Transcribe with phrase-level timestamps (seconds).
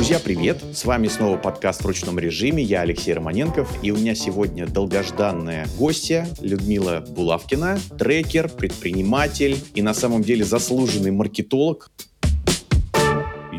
[0.00, 0.64] Друзья, привет!
[0.72, 2.62] С вами снова подкаст в ручном режиме.
[2.62, 9.92] Я Алексей Романенков, и у меня сегодня долгожданная гостья Людмила Булавкина, трекер, предприниматель и на
[9.92, 11.90] самом деле заслуженный маркетолог.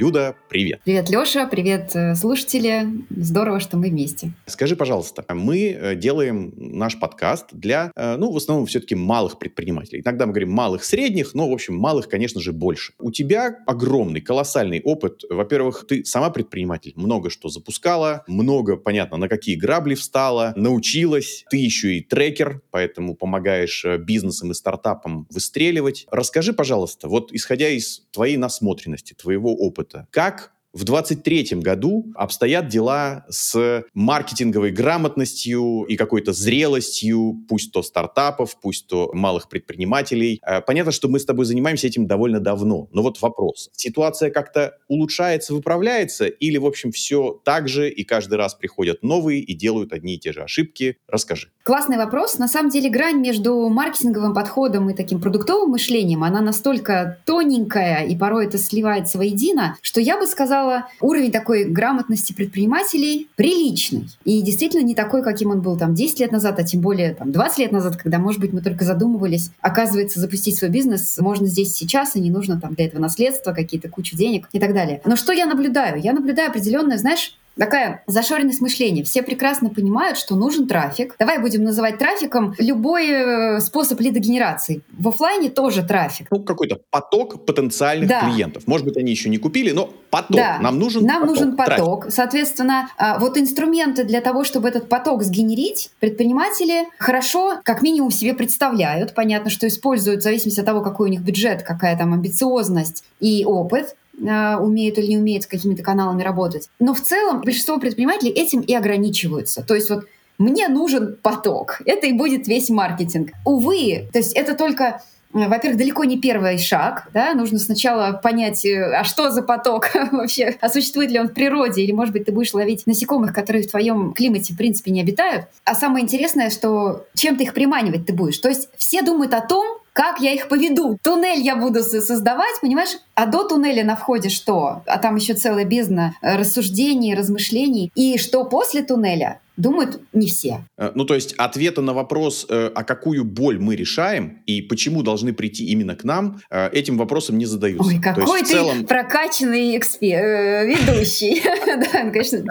[0.01, 0.81] Люда, привет.
[0.83, 2.87] Привет, Леша, привет, э, слушатели.
[3.11, 4.31] Здорово, что мы вместе.
[4.47, 10.01] Скажи, пожалуйста, мы э, делаем наш подкаст для, э, ну, в основном все-таки малых предпринимателей.
[10.03, 12.93] Иногда мы говорим малых, средних, но, в общем, малых, конечно же, больше.
[12.97, 15.21] У тебя огромный, колоссальный опыт.
[15.29, 21.45] Во-первых, ты сама предприниматель, много что запускала, много, понятно, на какие грабли встала, научилась.
[21.51, 26.07] Ты еще и трекер, поэтому помогаешь бизнесам и стартапам выстреливать.
[26.09, 30.07] Расскажи, пожалуйста, вот исходя из твоей насмотренности, твоего опыта, опыта.
[30.11, 38.57] Как в 2023 году обстоят дела с маркетинговой грамотностью и какой-то зрелостью, пусть то стартапов,
[38.61, 40.39] пусть то малых предпринимателей.
[40.47, 42.87] Э, понятно, что мы с тобой занимаемся этим довольно давно.
[42.93, 43.69] Но вот вопрос.
[43.73, 49.41] Ситуация как-то улучшается, выправляется или, в общем, все так же и каждый раз приходят новые
[49.41, 50.97] и делают одни и те же ошибки?
[51.05, 51.49] Расскажи.
[51.63, 52.39] Классный вопрос.
[52.39, 58.15] На самом деле грань между маркетинговым подходом и таким продуктовым мышлением, она настолько тоненькая и
[58.15, 64.09] порой это сливается воедино, что я бы сказала, уровень такой грамотности предпринимателей приличный.
[64.25, 67.31] И действительно не такой, каким он был там 10 лет назад, а тем более там
[67.31, 69.51] 20 лет назад, когда, может быть, мы только задумывались.
[69.61, 73.87] Оказывается, запустить свой бизнес можно здесь сейчас, и не нужно там для этого наследства, какие-то
[73.87, 74.99] кучу денег и так далее.
[75.05, 76.01] Но что я наблюдаю?
[76.01, 79.03] Я наблюдаю определенное, знаешь, такая зашоренность мышления.
[79.03, 81.15] Все прекрасно понимают, что нужен трафик.
[81.19, 84.81] Давай будем называть трафиком любой э, способ лидогенерации.
[84.97, 86.27] В офлайне тоже трафик.
[86.31, 88.21] Ну, какой-то поток потенциальных да.
[88.21, 88.67] клиентов.
[88.67, 90.37] Может быть, они еще не купили, но поток.
[90.37, 90.59] Да.
[90.59, 91.35] Нам нужен Нам поток.
[91.35, 92.01] нужен поток.
[92.01, 92.15] Трафик.
[92.15, 98.33] Соответственно, а, вот инструменты для того, чтобы этот поток сгенерить, предприниматели хорошо, как минимум, себе
[98.33, 99.13] представляют.
[99.13, 103.45] Понятно, что используют в зависимости от того, какой у них бюджет, какая там амбициозность и
[103.45, 103.95] опыт.
[104.27, 106.69] А, умеют или не умеют с какими-то каналами работать.
[106.79, 109.63] Но в целом большинство предпринимателей этим и ограничиваются.
[109.63, 110.05] То есть вот
[110.37, 111.81] мне нужен поток.
[111.85, 113.29] Это и будет весь маркетинг.
[113.45, 115.01] Увы, то есть это только
[115.33, 120.57] во-первых, далеко не первый шаг, да, нужно сначала понять, э, а что за поток вообще,
[120.59, 123.71] а существует ли он в природе, или, может быть, ты будешь ловить насекомых, которые в
[123.71, 125.45] твоем климате, в принципе, не обитают.
[125.63, 128.39] А самое интересное, что чем ты их приманивать ты будешь.
[128.39, 130.97] То есть все думают о том, как я их поведу?
[131.03, 132.97] Туннель я буду создавать, понимаешь?
[133.13, 134.83] А до туннеля на входе что?
[134.85, 137.91] А там еще целая бездна э, рассуждений, размышлений.
[137.95, 139.40] И что после туннеля?
[139.57, 140.65] Думают не все.
[140.77, 145.03] Э, ну, то есть ответа на вопрос, э, а какую боль мы решаем и почему
[145.03, 147.87] должны прийти именно к нам, этим вопросом не задаются.
[147.87, 148.85] Ой, какой ты целом...
[148.85, 151.41] прокачанный эксперт, ведущий.
[151.71, 152.43] Да, конечно,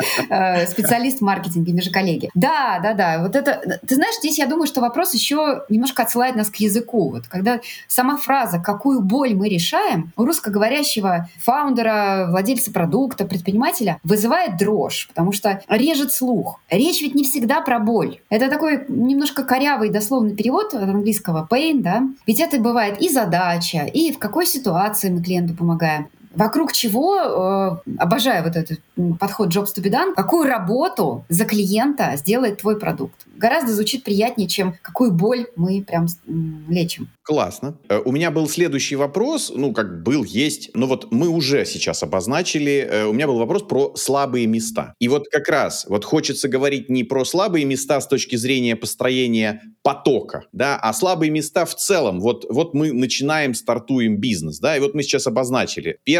[0.66, 2.30] специалист в маркетинге, же коллеги.
[2.34, 3.22] Да, да, да.
[3.22, 3.80] Вот это...
[3.86, 7.10] Ты знаешь, здесь я думаю, что вопрос еще немножко отсылает нас к языку.
[7.10, 14.56] Вот когда сама фраза «какую боль мы решаем» у русскоговорящего фаундера, владельца продукта, предпринимателя вызывает
[14.56, 16.60] дрожь, потому что режет слух.
[16.90, 18.18] Речь ведь не всегда про боль.
[18.30, 22.02] Это такой немножко корявый дословный перевод от английского pain, да?
[22.26, 27.90] Ведь это бывает и задача, и в какой ситуации мы клиенту помогаем вокруг чего, э,
[27.98, 28.80] обожаю вот этот
[29.18, 33.26] подход Jobs to be done, какую работу за клиента сделает твой продукт.
[33.36, 36.06] Гораздо звучит приятнее, чем какую боль мы прям
[36.68, 37.08] лечим.
[37.22, 37.76] Классно.
[37.88, 42.02] Э, у меня был следующий вопрос, ну, как был, есть, но вот мы уже сейчас
[42.02, 44.94] обозначили, э, у меня был вопрос про слабые места.
[44.98, 49.62] И вот как раз, вот хочется говорить не про слабые места с точки зрения построения
[49.82, 52.20] потока, да, а слабые места в целом.
[52.20, 55.98] Вот, вот мы начинаем, стартуем бизнес, да, и вот мы сейчас обозначили.
[56.04, 56.19] Первое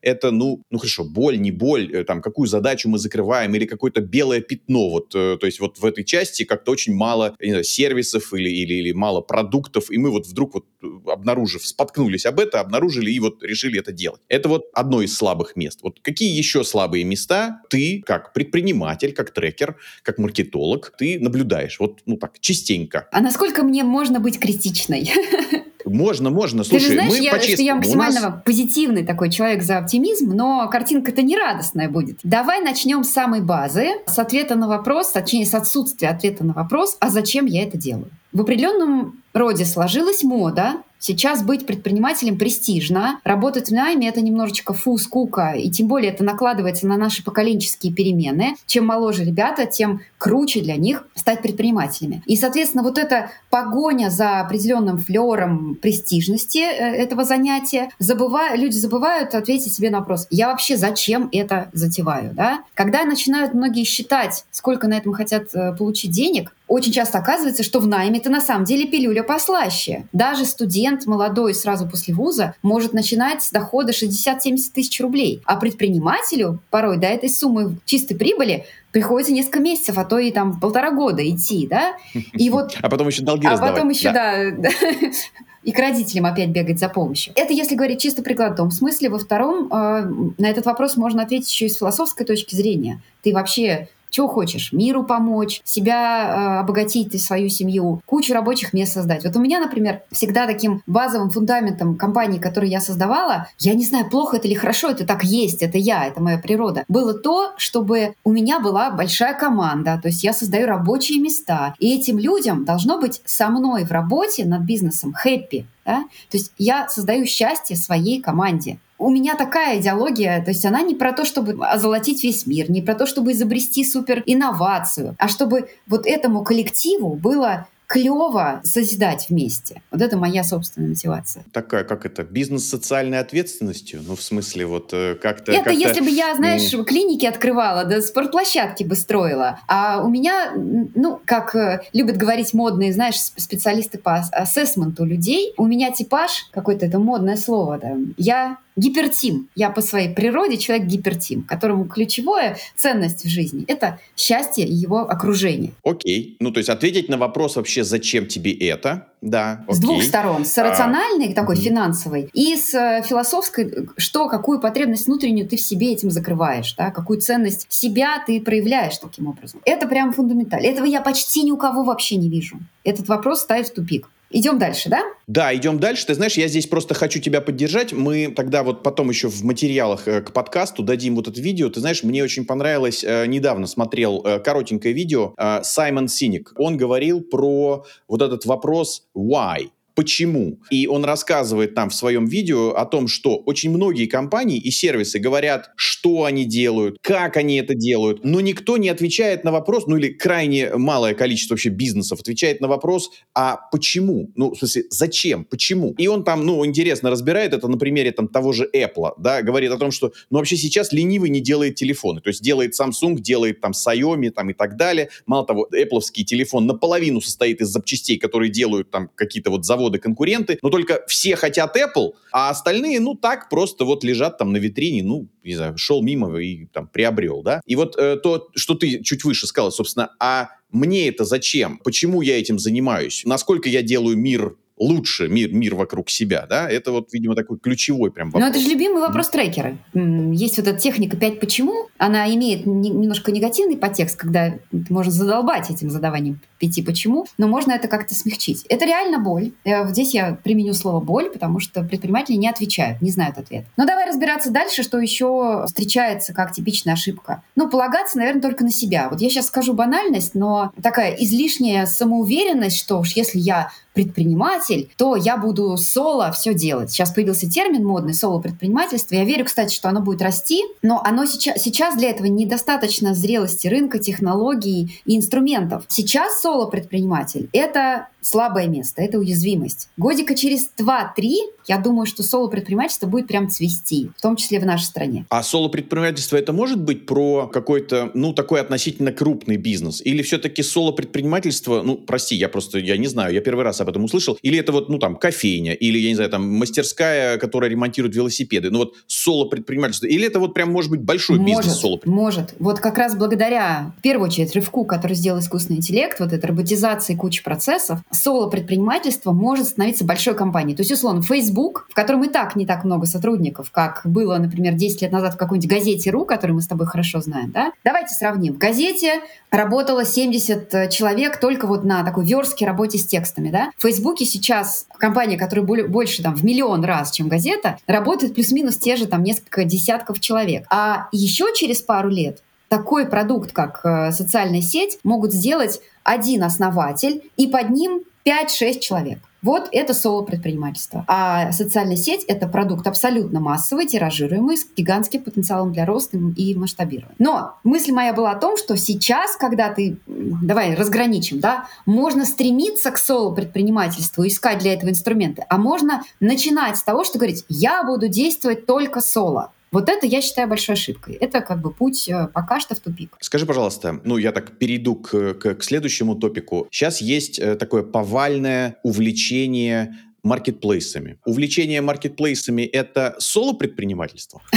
[0.00, 4.00] это, ну, ну хорошо, боль, не боль, э, там, какую задачу мы закрываем или какое-то
[4.00, 8.50] белое пятно, вот, то есть вот в этой части как-то очень мало знаю, сервисов или,
[8.50, 10.64] или, или мало продуктов, и мы вот вдруг вот
[11.06, 14.20] обнаружив, споткнулись об это, обнаружили и вот решили это делать.
[14.28, 15.80] Это вот одно из слабых мест.
[15.82, 21.78] Вот какие еще слабые места ты, как предприниматель, как трекер, как маркетолог, ты наблюдаешь?
[21.78, 23.08] Вот, ну так, частенько.
[23.12, 25.10] А насколько мне можно быть критичной?
[25.84, 26.64] Можно, можно.
[26.64, 28.42] Слушай, Ты же знаешь, мы я, что я максимально нас...
[28.44, 32.18] позитивный такой человек за оптимизм, но картинка-то не радостная будет.
[32.22, 36.96] Давай начнем с самой базы, с ответа на вопрос, точнее, с отсутствия ответа на вопрос,
[37.00, 38.10] а зачем я это делаю?
[38.32, 44.96] В определенном роде сложилась мода Сейчас быть предпринимателем престижно, работать в найме— это немножечко фу,
[44.98, 48.54] скука, и тем более это накладывается на наши поколенческие перемены.
[48.66, 52.22] Чем моложе ребята, тем круче для них стать предпринимателями.
[52.26, 59.34] И, соответственно, вот эта погоня за определенным флером престижности э, этого занятия, забывая, люди забывают
[59.34, 62.32] ответить себе на вопрос, я вообще зачем это затеваю?
[62.32, 62.60] Да?
[62.74, 67.80] Когда начинают многие считать, сколько на этом хотят э, получить денег, очень часто оказывается, что
[67.80, 70.06] в найме это на самом деле пилюля послаще.
[70.12, 75.42] Даже студент молодой сразу после вуза может начинать с дохода 60-70 тысяч рублей.
[75.44, 80.60] А предпринимателю порой до этой суммы чистой прибыли приходится несколько месяцев, а то и там
[80.60, 81.94] полтора года идти, да?
[82.14, 82.74] И вот...
[82.82, 84.42] А потом еще долги А потом еще, да,
[85.62, 87.34] и к родителям опять бегать за помощью.
[87.36, 89.10] Это если говорить чисто прикладном смысле.
[89.10, 93.02] Во втором, э, на этот вопрос можно ответить еще и с философской точки зрения.
[93.22, 94.72] Ты вообще чего хочешь?
[94.72, 99.24] Миру помочь, себя э, обогатить, свою семью, кучу рабочих мест создать.
[99.24, 104.08] Вот у меня, например, всегда таким базовым фундаментом компании, которую я создавала, я не знаю,
[104.08, 108.14] плохо это или хорошо, это так есть, это я, это моя природа, было то, чтобы
[108.22, 112.98] у меня была большая команда, то есть я создаю рабочие места, и этим людям должно
[112.98, 115.66] быть со мной в работе над бизнесом хэппи.
[115.84, 116.04] Да?
[116.30, 120.94] То есть я создаю счастье своей команде у меня такая идеология, то есть она не
[120.94, 125.68] про то, чтобы озолотить весь мир, не про то, чтобы изобрести супер инновацию, а чтобы
[125.88, 129.82] вот этому коллективу было клево созидать вместе.
[129.90, 131.44] Вот это моя собственная мотивация.
[131.52, 134.00] Такая, как это, бизнес с социальной ответственностью?
[134.06, 135.52] Ну, в смысле, вот э, как-то...
[135.52, 136.84] Это как если бы я, знаешь, mm.
[136.84, 139.60] клиники открывала, да спортплощадки бы строила.
[139.68, 145.66] А у меня, ну, как э, любят говорить модные, знаешь, специалисты по ассессменту людей, у
[145.66, 149.48] меня типаж, какое-то это модное слово, да, я гипертим.
[149.54, 154.98] Я по своей природе человек гипертим, которому ключевая ценность в жизни— это счастье и его
[155.00, 155.72] окружение.
[155.84, 156.36] Окей.
[156.40, 159.64] Ну, то есть ответить на вопрос вообще, зачем тебе это, да.
[159.66, 159.74] Окей.
[159.74, 160.44] С двух сторон.
[160.44, 165.60] С рациональной, а, такой финансовой, и с э, философской, что, какую потребность внутреннюю ты в
[165.60, 169.60] себе этим закрываешь, да, какую ценность себя ты проявляешь таким образом.
[169.64, 170.66] Это прям фундаментально.
[170.66, 172.58] Этого я почти ни у кого вообще не вижу.
[172.84, 174.08] Этот вопрос ставит в тупик.
[174.32, 175.04] Идем дальше, да?
[175.26, 176.06] Да, идем дальше.
[176.06, 177.92] Ты знаешь, я здесь просто хочу тебя поддержать.
[177.92, 181.68] Мы тогда вот потом еще в материалах э, к подкасту дадим вот это видео.
[181.68, 186.54] Ты знаешь, мне очень понравилось, э, недавно смотрел э, коротенькое видео Саймон Синик.
[186.56, 189.70] Он говорил про вот этот вопрос «why?».
[189.94, 190.58] Почему?
[190.70, 195.18] И он рассказывает там в своем видео о том, что очень многие компании и сервисы
[195.18, 199.96] говорят, что они делают, как они это делают, но никто не отвечает на вопрос, ну
[199.96, 204.30] или крайне малое количество вообще бизнесов отвечает на вопрос, а почему?
[204.34, 205.44] Ну, в смысле, зачем?
[205.44, 205.94] Почему?
[205.98, 209.70] И он там, ну, интересно разбирает это на примере там того же Apple, да, говорит
[209.70, 213.60] о том, что, ну, вообще сейчас ленивый не делает телефоны, то есть делает Samsung, делает
[213.60, 215.10] там Xiaomi там и так далее.
[215.26, 220.58] Мало того, Apple телефон наполовину состоит из запчастей, которые делают там какие-то вот заводы заводы-конкуренты,
[220.62, 225.02] но только все хотят Apple, а остальные, ну, так просто вот лежат там на витрине,
[225.02, 227.60] ну, не знаю, шел мимо и там приобрел, да.
[227.66, 231.78] И вот э, то, что ты чуть выше сказал, собственно, а мне это зачем?
[231.84, 233.22] Почему я этим занимаюсь?
[233.24, 238.10] Насколько я делаю мир лучше мир, мир вокруг себя, да, это вот, видимо, такой ключевой
[238.10, 238.42] прям вопрос.
[238.42, 239.78] Ну, это же любимый вопрос трекера.
[239.94, 244.54] Есть вот эта техника «пять почему», она имеет немножко негативный подтекст, когда
[244.90, 248.64] можно задолбать этим задаванием пяти почему, но можно это как-то смягчить.
[248.68, 249.52] Это реально боль.
[249.64, 253.64] Э, здесь я применю слово «боль», потому что предприниматели не отвечают, не знают ответ.
[253.76, 257.42] Но давай разбираться дальше, что еще встречается как типичная ошибка.
[257.56, 259.08] Ну, полагаться, наверное, только на себя.
[259.08, 265.16] Вот я сейчас скажу банальность, но такая излишняя самоуверенность, что уж если я предприниматель, то
[265.16, 266.90] я буду соло все делать.
[266.90, 269.14] Сейчас появился термин модный соло-предпринимательство.
[269.14, 273.68] Я верю, кстати, что оно будет расти, но оно сейчас, сейчас для этого недостаточно зрелости
[273.68, 275.84] рынка, технологий и инструментов.
[275.88, 279.88] Сейчас соло-предприниматель— это слабое место, это уязвимость.
[279.96, 281.34] Годика через 2-3,
[281.66, 285.26] я думаю, что соло-предпринимательство будет прям цвести, в том числе в нашей стране.
[285.28, 290.00] А соло-предпринимательство это может быть про какой-то, ну, такой относительно крупный бизнес?
[290.04, 294.04] Или все-таки соло-предпринимательство, ну, прости, я просто, я не знаю, я первый раз об этом
[294.04, 298.14] услышал, или это вот, ну, там, кофейня, или, я не знаю, там, мастерская, которая ремонтирует
[298.14, 302.54] велосипеды, ну, вот соло-предпринимательство, или это вот прям может быть большой может, бизнес соло Может,
[302.58, 307.14] вот как раз благодаря, в первую очередь, рывку, который сделал искусственный интеллект, вот этой роботизации
[307.14, 310.76] кучи процессов, соло-предпринимательство может становиться большой компанией.
[310.76, 314.74] То есть, условно, Facebook, в котором и так не так много сотрудников, как было, например,
[314.74, 317.72] 10 лет назад в какой-нибудь газете РУ, которую мы с тобой хорошо знаем, да?
[317.84, 318.54] Давайте сравним.
[318.54, 323.70] В газете работало 70 человек только вот на такой верстке работе с текстами, да?
[323.78, 328.96] В Фейсбуке сейчас компания, которая больше там в миллион раз, чем газета, работает плюс-минус те
[328.96, 330.66] же там несколько десятков человек.
[330.70, 332.42] А еще через пару лет
[332.72, 339.18] такой продукт, как э, социальная сеть, могут сделать один основатель и под ним 5-6 человек.
[339.42, 341.04] Вот это соло-предпринимательство.
[341.06, 347.14] А социальная сеть— это продукт абсолютно массовый, тиражируемый, с гигантским потенциалом для роста и масштабирования.
[347.18, 352.90] Но мысль моя была о том, что сейчас, когда ты, давай разграничим, да, можно стремиться
[352.90, 358.08] к соло-предпринимательству, искать для этого инструменты, а можно начинать с того, что говорить, я буду
[358.08, 359.50] действовать только соло.
[359.72, 361.14] Вот это я считаю большой ошибкой.
[361.14, 363.16] Это как бы путь э, пока что в тупик.
[363.20, 366.68] Скажи, пожалуйста, ну я так перейду к, к, к следующему топику.
[366.70, 371.18] Сейчас есть э, такое повальное увлечение маркетплейсами.
[371.24, 374.42] Увлечение маркетплейсами— это соло-предпринимательство?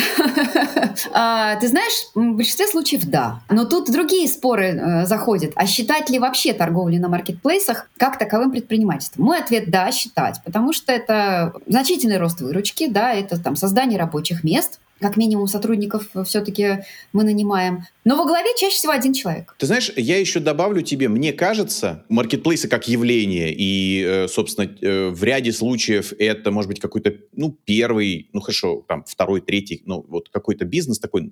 [1.11, 3.41] А, ты знаешь, в большинстве случаев да.
[3.49, 5.51] Но тут другие споры э, заходят.
[5.55, 9.25] А считать ли вообще торговлю на маркетплейсах как таковым предпринимательством?
[9.25, 10.41] Мой ответ— да, считать.
[10.45, 16.09] Потому что это значительный рост выручки, да, это там создание рабочих мест, как минимум сотрудников
[16.25, 17.85] все-таки мы нанимаем.
[18.05, 19.55] Но во главе чаще всего один человек.
[19.57, 25.09] Ты знаешь, я еще добавлю тебе, мне кажется, маркетплейсы как явление, и, э, собственно, э,
[25.09, 30.05] в ряде случаев это может быть какой-то, ну, первый, ну, хорошо, там, второй, третий, ну,
[30.07, 31.31] вот какой-то бизнес такой,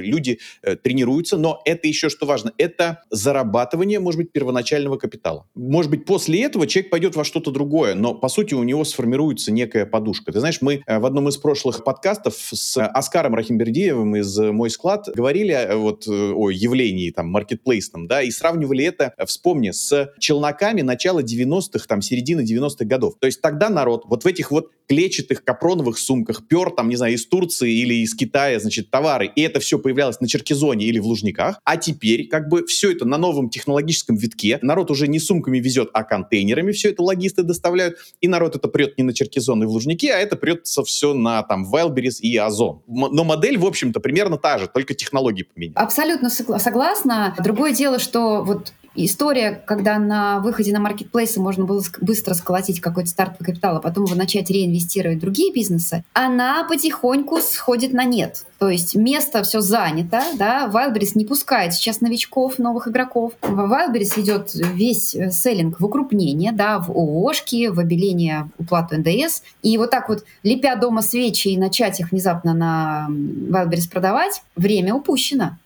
[0.00, 5.46] люди э, тренируются, но это еще что важно, это зарабатывание, может быть, первоначального капитала.
[5.54, 9.52] Может быть, после этого человек пойдет во что-то другое, но, по сути, у него сформируется
[9.52, 10.32] некая подушка.
[10.32, 15.74] Ты знаешь, мы в одном из прошлых подкастов с Оскаром Рахимбердиевым из «Мой склад» говорили
[15.74, 21.22] вот Э, о явлении там маркетплейсном, да, и сравнивали это, э, вспомни, с челноками начала
[21.22, 23.14] 90-х, там, середины 90-х годов.
[23.18, 27.14] То есть тогда народ вот в этих вот клетчатых капроновых сумках пер, там, не знаю,
[27.14, 31.06] из Турции или из Китая, значит, товары, и это все появлялось на Черкизоне или в
[31.06, 35.58] Лужниках, а теперь как бы все это на новом технологическом витке, народ уже не сумками
[35.58, 39.66] везет, а контейнерами все это логисты доставляют, и народ это прет не на Черкизон и
[39.66, 42.82] в Лужники, а это прется все на там Wildberries и Озон.
[42.86, 45.76] Но модель, в общем-то, примерно та же, только технологии поменялись.
[45.76, 47.34] Абсолютно согласна.
[47.42, 53.10] Другое дело, что вот история, когда на выходе на маркетплейсы можно было быстро сколотить какой-то
[53.10, 58.44] стартовый капитал, а потом его начать реинвестировать в другие бизнесы, она потихоньку сходит на нет.
[58.58, 63.32] То есть место все занято, да, Wildberries не пускает сейчас новичков, новых игроков.
[63.42, 69.42] В Wildberries идет весь э, селлинг в укрупнение, да, в ООшки, в обеление уплату НДС.
[69.62, 74.94] И вот так вот, лепя дома свечи и начать их внезапно на Wildberries продавать, время
[74.94, 75.56] упущено.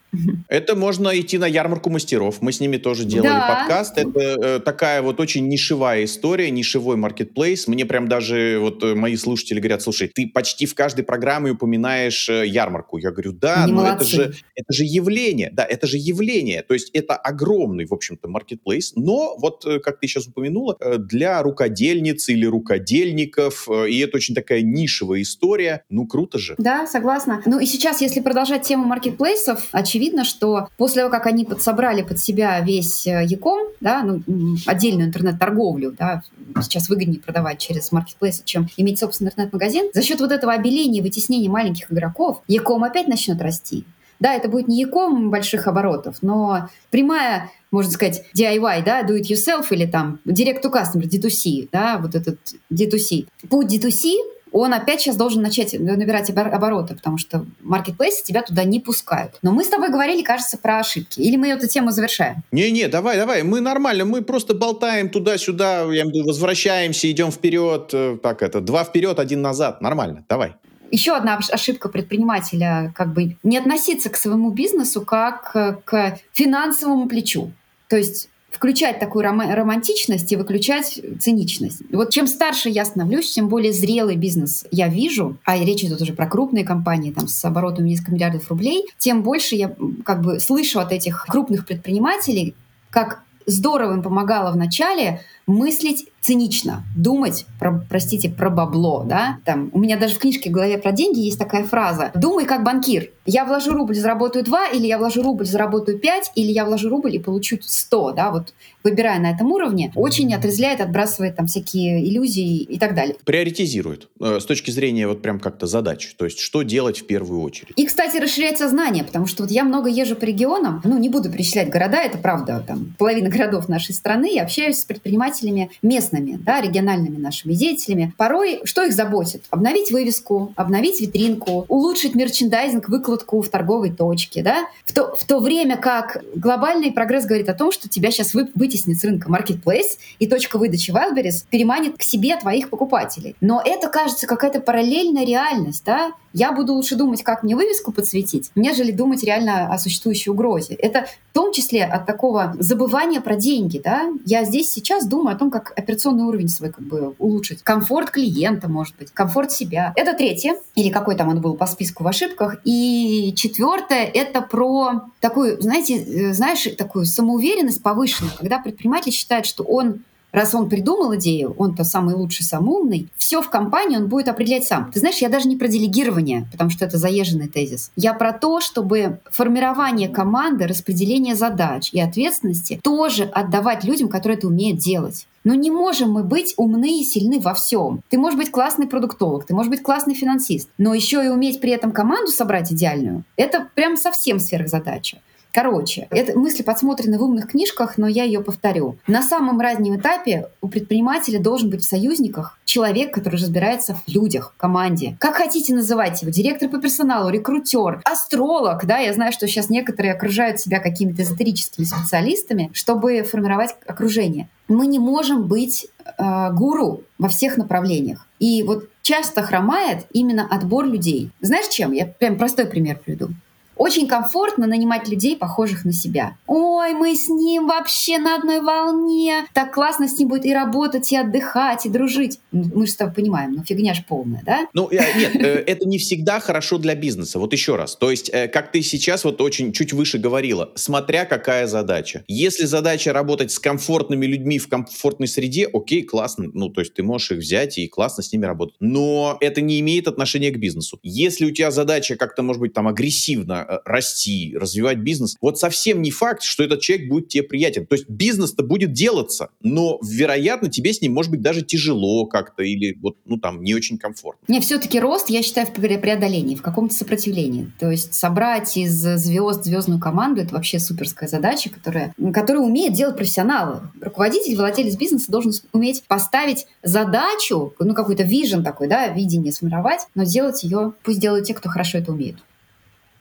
[0.48, 2.40] Это можно идти на ярмарку мастеров.
[2.40, 3.58] Мы с ними тоже делали да.
[3.58, 3.98] подкаст.
[3.98, 7.68] Это э, такая вот очень нишевая история, нишевой маркетплейс.
[7.68, 12.28] Мне прям даже вот э, мои слушатели говорят, слушай, ты почти в каждой программе упоминаешь
[12.28, 12.98] э, ярмарку.
[12.98, 15.50] Я говорю, да, Они но это же, это же явление.
[15.52, 16.62] Да, это же явление.
[16.62, 18.92] То есть это огромный, в общем-то, маркетплейс.
[18.96, 23.68] Но вот, э, как ты сейчас упомянула, э, для рукодельниц или рукодельников.
[23.68, 25.84] Э, и это очень такая нишевая история.
[25.90, 26.54] Ну, круто же.
[26.58, 27.42] Да, согласна.
[27.46, 32.02] Ну и сейчас, если продолжать тему маркетплейсов, очевидно, видно, что после того, как они подсобрали
[32.02, 34.22] под себя весь Яком, да, ну,
[34.66, 36.22] отдельную интернет-торговлю, да,
[36.62, 41.50] сейчас выгоднее продавать через маркетплейсы, чем иметь собственный интернет-магазин, за счет вот этого обеления, вытеснения
[41.50, 43.84] маленьких игроков, Яком опять начнет расти.
[44.18, 49.25] Да, это будет не Яком больших оборотов, но прямая можно сказать, DIY, да, do it
[49.25, 52.38] yourself или там direct to customer, D2C, да, вот этот
[52.72, 53.26] D2C.
[53.50, 54.14] Путь D2C
[54.58, 59.38] он опять сейчас должен начать набирать обороты, потому что маркетплейсы тебя туда не пускают.
[59.42, 61.20] Но мы с тобой говорили, кажется, про ошибки.
[61.20, 62.42] Или мы эту тему завершаем?
[62.52, 63.42] Не-не, давай, давай.
[63.42, 67.90] Мы нормально, мы просто болтаем туда-сюда, я имею в виду, возвращаемся, идем вперед.
[67.92, 69.80] Э, так это, два вперед, один назад.
[69.80, 70.54] Нормально, давай.
[70.90, 75.52] Еще одна ошибка предпринимателя, как бы не относиться к своему бизнесу как
[75.84, 77.50] к финансовому плечу.
[77.88, 81.82] То есть включать такую ром- романтичность и выключать циничность.
[81.92, 86.14] Вот чем старше я становлюсь, тем более зрелый бизнес я вижу, а речь идет уже
[86.14, 90.80] про крупные компании там, с оборотом несколько миллиардов рублей, тем больше я как бы слышу
[90.80, 92.54] от этих крупных предпринимателей,
[92.88, 99.70] как здорово им помогало в начале мыслить цинично, думать, про, простите, про бабло, да, там,
[99.72, 103.10] у меня даже в книжке в голове про деньги есть такая фраза «Думай как банкир».
[103.26, 107.14] Я вложу рубль, заработаю 2, или я вложу рубль, заработаю 5, или я вложу рубль
[107.14, 112.62] и получу 100, да, вот выбирая на этом уровне, очень отрезляет, отбрасывает там всякие иллюзии
[112.62, 113.16] и так далее.
[113.24, 117.42] Приоритизирует э, с точки зрения вот прям как-то задач, то есть что делать в первую
[117.42, 117.72] очередь.
[117.76, 121.30] И, кстати, расширяет сознание, потому что вот я много езжу по регионам, ну, не буду
[121.30, 126.60] перечислять города, это правда, там, половина городов нашей страны, я общаюсь с предпринимателями местными, да,
[126.60, 128.12] региональными нашими деятелями.
[128.16, 129.44] Порой что их заботит?
[129.50, 134.66] Обновить вывеску, обновить витринку, улучшить мерчендайзинг, выкладку в торговой точке, да?
[134.84, 138.48] В то, в то время как глобальный прогресс говорит о том, что тебя сейчас вы,
[138.54, 143.36] вытеснит с рынка Marketplace и точка выдачи Wildberries переманит к себе твоих покупателей.
[143.40, 146.12] Но это, кажется, какая-то параллельная реальность, да?
[146.36, 150.74] Я буду лучше думать, как мне вывеску подсветить, нежели думать реально о существующей угрозе.
[150.74, 154.10] Это в том числе от такого забывания про деньги, да?
[154.26, 157.62] Я здесь сейчас думаю о том, как операционный уровень свой как бы улучшить.
[157.62, 159.94] Комфорт клиента, может быть, комфорт себя.
[159.96, 162.58] Это третье, или какой там он был по списку в ошибках.
[162.64, 169.64] И четвертое— это про такую, знаете, э, знаешь, такую самоуверенность повышенную, когда предприниматель считает, что
[169.64, 170.02] он
[170.36, 174.64] раз он придумал идею, он-то самый лучший, самый умный, все в компании он будет определять
[174.64, 174.90] сам.
[174.92, 177.90] Ты знаешь, я даже не про делегирование, потому что это заезженный тезис.
[177.96, 184.46] Я про то, чтобы формирование команды, распределение задач и ответственности тоже отдавать людям, которые это
[184.46, 185.26] умеют делать.
[185.44, 188.00] Но не можем мы быть умны и сильны во всем.
[188.08, 191.70] Ты можешь быть классный продуктолог, ты можешь быть классный финансист, но еще и уметь при
[191.70, 193.24] этом команду собрать идеальную.
[193.36, 195.18] Это прям совсем сверхзадача.
[195.56, 198.98] Короче, это мысли подсмотрены в умных книжках, но я ее повторю.
[199.06, 204.52] На самом раннем этапе у предпринимателя должен быть в союзниках человек, который разбирается в людях,
[204.54, 205.16] в команде.
[205.18, 210.12] Как хотите называть его, директор по персоналу, рекрутер, астролог, да, я знаю, что сейчас некоторые
[210.12, 214.50] окружают себя какими-то эзотерическими специалистами, чтобы формировать окружение.
[214.68, 215.86] Мы не можем быть
[216.18, 218.26] э, гуру во всех направлениях.
[218.38, 221.30] И вот часто хромает именно отбор людей.
[221.40, 221.92] Знаешь чем?
[221.92, 223.30] Я прям простой пример приведу.
[223.76, 226.37] Очень комфортно нанимать людей, похожих на себя.
[226.47, 229.47] Ой, мы с ним вообще на одной волне.
[229.52, 232.40] Так классно с ним будет и работать, и отдыхать, и дружить.
[232.52, 234.66] Мы же с тобой понимаем, ну фигня ж полная, да?
[234.73, 237.38] Ну, нет, э, это не всегда хорошо для бизнеса.
[237.38, 237.97] Вот еще раз.
[237.97, 242.25] То есть, э, как ты сейчас вот очень чуть выше говорила, смотря какая задача.
[242.28, 246.47] Если задача работать с комфортными людьми в комфортной среде, окей, классно.
[246.54, 248.76] Ну, то есть ты можешь их взять и классно с ними работать.
[248.80, 250.99] Но это не имеет отношения к бизнесу.
[251.02, 256.02] Если у тебя задача как-то, может быть, там агрессивно Э, расти, развивать бизнес, вот совсем
[256.02, 257.87] не факт, что этот человек будет тебе приятен.
[257.87, 262.62] То есть бизнес-то будет делаться, но, вероятно, тебе с ним, может быть, даже тяжело как-то
[262.62, 264.44] или вот, ну, там, не очень комфортно.
[264.49, 267.73] Не, все-таки рост, я считаю, в преодолении, в каком-то сопротивлении.
[267.78, 273.16] То есть собрать из звезд звездную команду— это вообще суперская задача, которая, которая умеет делать
[273.16, 273.80] профессионалы.
[274.00, 280.25] Руководитель, владелец бизнеса должен уметь поставить задачу, ну, какой-то вижен такой, да, видение сформировать, но
[280.25, 282.37] сделать ее, пусть делают те, кто хорошо это умеет.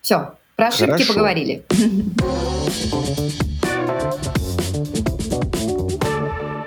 [0.05, 1.13] Все, про ошибки Хорошо.
[1.13, 1.63] поговорили.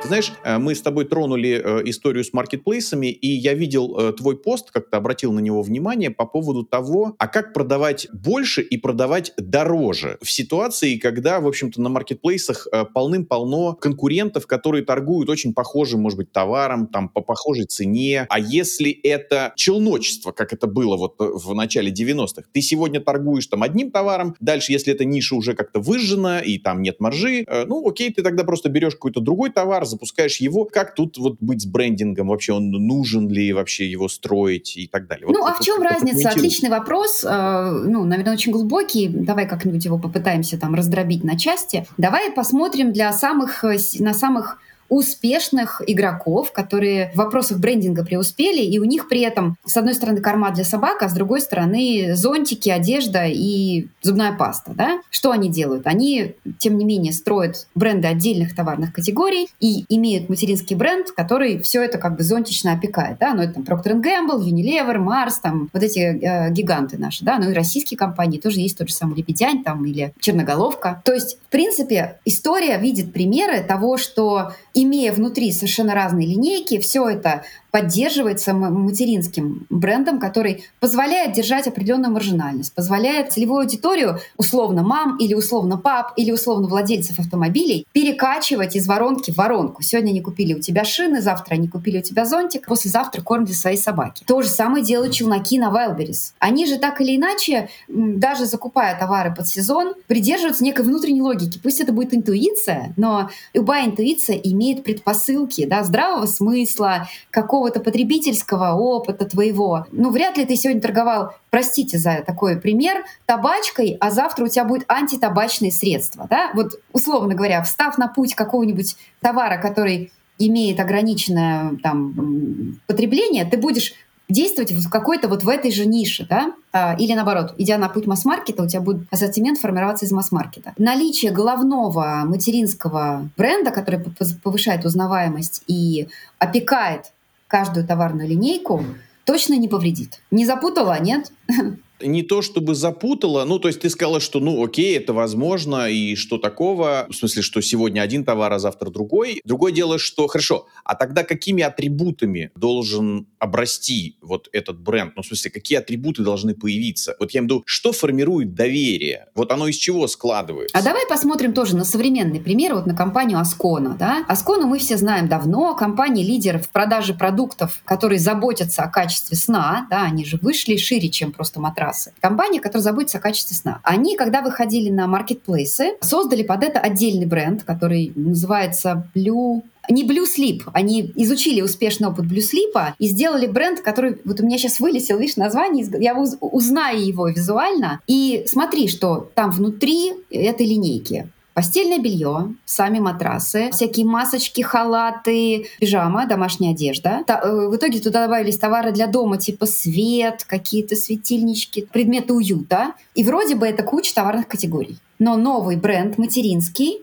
[0.09, 4.37] знаешь, э, мы с тобой тронули э, историю с маркетплейсами, и я видел э, твой
[4.39, 9.33] пост, как-то обратил на него внимание по поводу того, а как продавать больше и продавать
[9.37, 16.17] дороже в ситуации, когда, в общем-то, на маркетплейсах полным-полно конкурентов, которые торгуют очень похожим, может
[16.17, 18.27] быть, товаром, там, по похожей цене.
[18.31, 23.63] А если это челночество, как это было вот в начале 90-х, ты сегодня торгуешь там
[23.63, 28.11] одним товаром, дальше, если эта ниша уже как-то выжжена, и там нет маржи, ну, окей,
[28.13, 30.65] ты тогда просто берешь какой-то другой товар, запускаешь его.
[30.65, 32.29] Как тут вот быть с брендингом?
[32.29, 35.27] Вообще он нужен ли вообще его строить и так далее?
[35.29, 36.29] Ну, вот, а в чем разница?
[36.29, 37.25] Отличный вопрос.
[37.25, 39.09] Э, ну, наверное, очень глубокий.
[39.09, 41.87] Давай как-нибудь его попытаемся там раздробить на части.
[41.97, 44.59] Давай посмотрим для самых, э, на самых
[44.89, 50.21] успешных игроков, которые в вопросах брендинга преуспели, и у них при этом, с одной стороны,
[50.21, 54.73] корма для собак, а с другой стороны, зонтики, одежда и зубная паста.
[54.75, 55.01] Да?
[55.11, 55.87] Что они делают?
[55.87, 61.83] Они, тем не менее, строят бренды отдельных товарных категорий и имеют материнский бренд, который все
[61.83, 63.19] это как бы зонтично опекает.
[63.19, 63.35] Да?
[63.35, 67.25] Ну, это там Procter Gamble, Unilever, Mars, там вот эти э, гиганты наши.
[67.25, 67.39] Да?
[67.39, 71.03] Ну и российские компании тоже есть тот же самый Лебедянь там, или Черноголовка.
[71.05, 77.09] То есть, в принципе, история видит примеры того, что имея внутри совершенно разные линейки, все
[77.09, 85.35] это поддерживается материнским брендом, который позволяет держать определенную маржинальность, позволяет целевую аудиторию, условно мам или
[85.35, 89.83] условно пап или условно владельцев автомобилей, перекачивать из воронки в воронку.
[89.83, 93.55] Сегодня они купили у тебя шины, завтра они купили у тебя зонтик, послезавтра корм для
[93.55, 94.25] своей собаки.
[94.27, 96.33] То же самое делают челноки на Wildberries.
[96.39, 101.59] Они же так или иначе, даже закупая товары под сезон, придерживаются некой внутренней логики.
[101.63, 108.75] Пусть это будет интуиция, но любая интуиция имеет предпосылки да, здравого смысла, какого какого-то потребительского
[108.75, 109.85] опыта твоего.
[109.91, 114.65] Ну, вряд ли ты сегодня торговал, простите за такой пример, табачкой, а завтра у тебя
[114.65, 116.29] будет антитабачные средства.
[116.31, 116.53] Да?
[116.55, 123.95] Вот, условно говоря, встав на путь какого-нибудь товара, который имеет ограниченное там, потребление, ты будешь
[124.29, 128.07] действовать в какой-то вот в этой же нише, да, а, или наоборот, идя на путь
[128.07, 130.75] масс-маркета, у тебя будет ассортимент формироваться из масс-маркета.
[130.79, 134.01] Наличие головного материнского бренда, который
[134.45, 137.13] повышает узнаваемость и опекает
[137.49, 138.85] каждую товарную линейку,
[139.25, 140.21] точно не повредит.
[140.31, 141.33] Не запутала, нет?
[142.01, 146.15] Не то чтобы запутала, ну, то есть ты сказала, что, ну, окей, это возможно, и
[146.15, 149.41] что такого, в смысле, что сегодня один товар, а завтра другой.
[149.45, 155.13] Другое дело, что, хорошо, а тогда какими атрибутами должен обрасти вот этот бренд?
[155.17, 157.17] Ну, в смысле, какие атрибуты должны появиться?
[157.19, 159.27] Вот я имею в виду, что формирует доверие?
[159.35, 160.77] Вот оно из чего складывается?
[160.77, 164.25] А давай посмотрим тоже на современный пример, вот на компанию Аскона, да?
[164.29, 169.87] Аскону мы все знаем давно, компания лидер в продаже продуктов, которые заботятся о качестве сна,
[169.91, 172.13] да, они же вышли шире, чем просто матрасы.
[172.21, 173.81] Компания, которая заботится о качестве сна.
[173.83, 180.25] Они, когда выходили на маркетплейсы, создали под это отдельный бренд, который называется Blue не Blue
[180.25, 180.65] Sleep.
[180.75, 185.19] Они изучили успешный опыт Blue Sleep и сделали бренд, который вот у меня сейчас вылетел,
[185.19, 188.01] видишь, название, я узнаю его визуально.
[188.07, 196.25] И смотри, что там внутри этой линейки постельное белье, сами матрасы, всякие масочки, халаты, пижама,
[196.25, 197.25] домашняя одежда.
[197.27, 202.93] Э, в итоге туда добавились товары для дома, типа свет, какие-то светильнички, предметы уюта.
[203.17, 204.99] И вроде бы это куча товарных категорий.
[205.19, 207.01] Но новый бренд материнский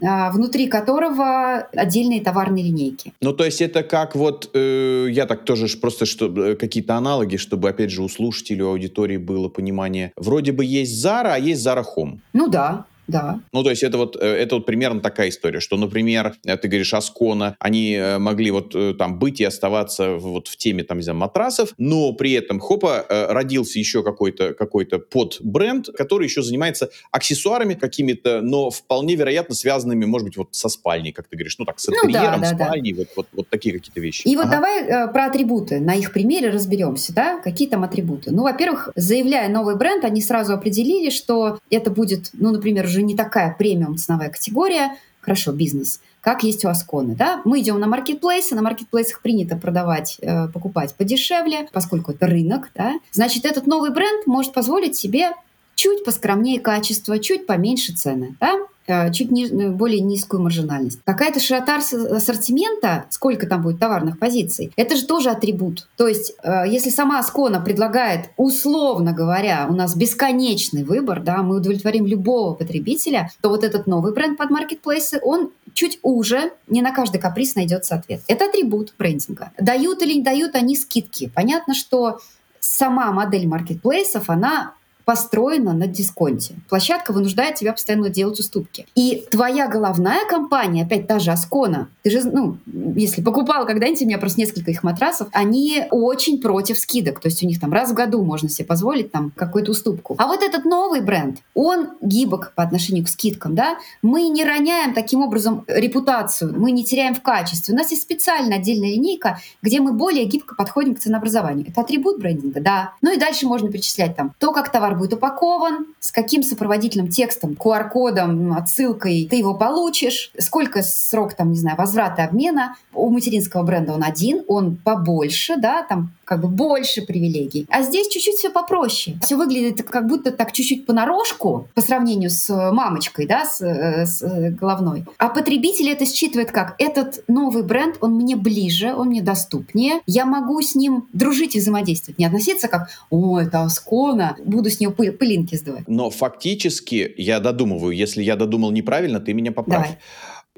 [0.00, 3.12] а, внутри которого отдельные товарные линейки.
[3.20, 7.68] Ну, то есть это как вот, э, я так тоже просто что, какие-то аналоги, чтобы,
[7.68, 10.12] опять же, у слушателей, у аудитории было понимание.
[10.16, 12.20] Вроде бы есть Zara, а есть Zara Home.
[12.32, 13.40] Ну да, да.
[13.52, 16.68] Ну, то есть это вот, э, это вот примерно такая история, что, например, э, ты
[16.68, 21.04] говоришь, Аскона, они э, могли вот там быть и оставаться вот в теме, там, не
[21.04, 26.90] знаю, матрасов, но при этом, хопа, родился еще какой-то какой под бренд, который еще занимается
[27.10, 31.64] аксессуарами какими-то, но вполне вероятно связанными, может быть, вот со спальней, как ты говоришь, ну
[31.64, 32.98] так, с интерьером, ну, да, да, спальней, да.
[32.98, 34.26] Вот, вот, вот такие какие-то вещи.
[34.26, 34.42] И ага.
[34.42, 38.30] вот давай э, про атрибуты, на их примере разберемся, да, какие там атрибуты.
[38.30, 43.14] Ну, во-первых, заявляя новый бренд, они сразу определили, что это будет, ну, например, уже не
[43.14, 47.14] такая премиум ценовая категория, хорошо, бизнес, как есть у Асконы.
[47.14, 47.40] Да?
[47.44, 52.70] Мы идем на маркетплейсы, на маркетплейсах принято продавать, э, покупать подешевле, поскольку это рынок.
[52.74, 52.94] Да?
[53.12, 55.30] Значит, этот новый бренд может позволить себе
[55.76, 58.36] чуть поскромнее качество, чуть поменьше цены.
[58.40, 58.58] Да?
[58.88, 61.00] Э, чуть ни, э, более низкую маржинальность.
[61.04, 65.86] Какая-то широта ассортимента, сколько там будет товарных позиций, это же тоже атрибут.
[65.96, 71.56] То есть, э, если сама Аскона предлагает, условно говоря, у нас бесконечный выбор, да, мы
[71.56, 76.90] удовлетворим любого потребителя, то вот этот новый бренд под маркетплейсы, он чуть уже, не на
[76.90, 78.22] каждый каприз найдется ответ.
[78.26, 79.52] Это атрибут брендинга.
[79.60, 81.30] Дают или не дают они скидки.
[81.34, 82.20] Понятно, что
[82.58, 84.72] сама модель маркетплейсов, она
[85.08, 86.54] построена на дисконте.
[86.68, 88.84] Площадка вынуждает тебя постоянно делать уступки.
[88.94, 92.58] И твоя головная компания, опять та же Аскона, ты же, ну,
[92.94, 97.20] если покупал когда-нибудь, у меня просто несколько их матрасов, они очень против скидок.
[97.20, 100.14] То есть у них там раз в году можно себе позволить там какую-то уступку.
[100.18, 103.78] А вот этот новый бренд, он гибок по отношению к скидкам, да?
[104.02, 107.72] Мы не роняем таким образом репутацию, мы не теряем в качестве.
[107.72, 111.66] У нас есть специальная отдельная линейка, где мы более гибко подходим к ценообразованию.
[111.66, 112.92] Это атрибут брендинга, да.
[113.00, 117.52] Ну и дальше можно перечислять там то, как товар будет упакован, с каким сопроводительным текстом,
[117.52, 122.76] QR-кодом, отсылкой ты его получишь, сколько срок, там, не знаю, возврата обмена.
[122.92, 127.66] У материнского бренда он один, он побольше, да, там как бы больше привилегий.
[127.70, 129.18] А здесь чуть-чуть все попроще.
[129.22, 134.22] Все выглядит как будто так чуть-чуть понарошку по сравнению с мамочкой, да, с, э, с
[134.22, 135.04] э, головной.
[135.16, 140.00] А потребитель это считывает как этот новый бренд, он мне ближе, он мне доступнее.
[140.06, 142.18] Я могу с ним дружить и взаимодействовать.
[142.18, 145.88] Не относиться как, о, это Аскона, буду с нее пыль, пылинки сдавать.
[145.88, 149.86] Но фактически я додумываю, если я додумал неправильно, ты меня поправь.
[149.86, 149.98] Давай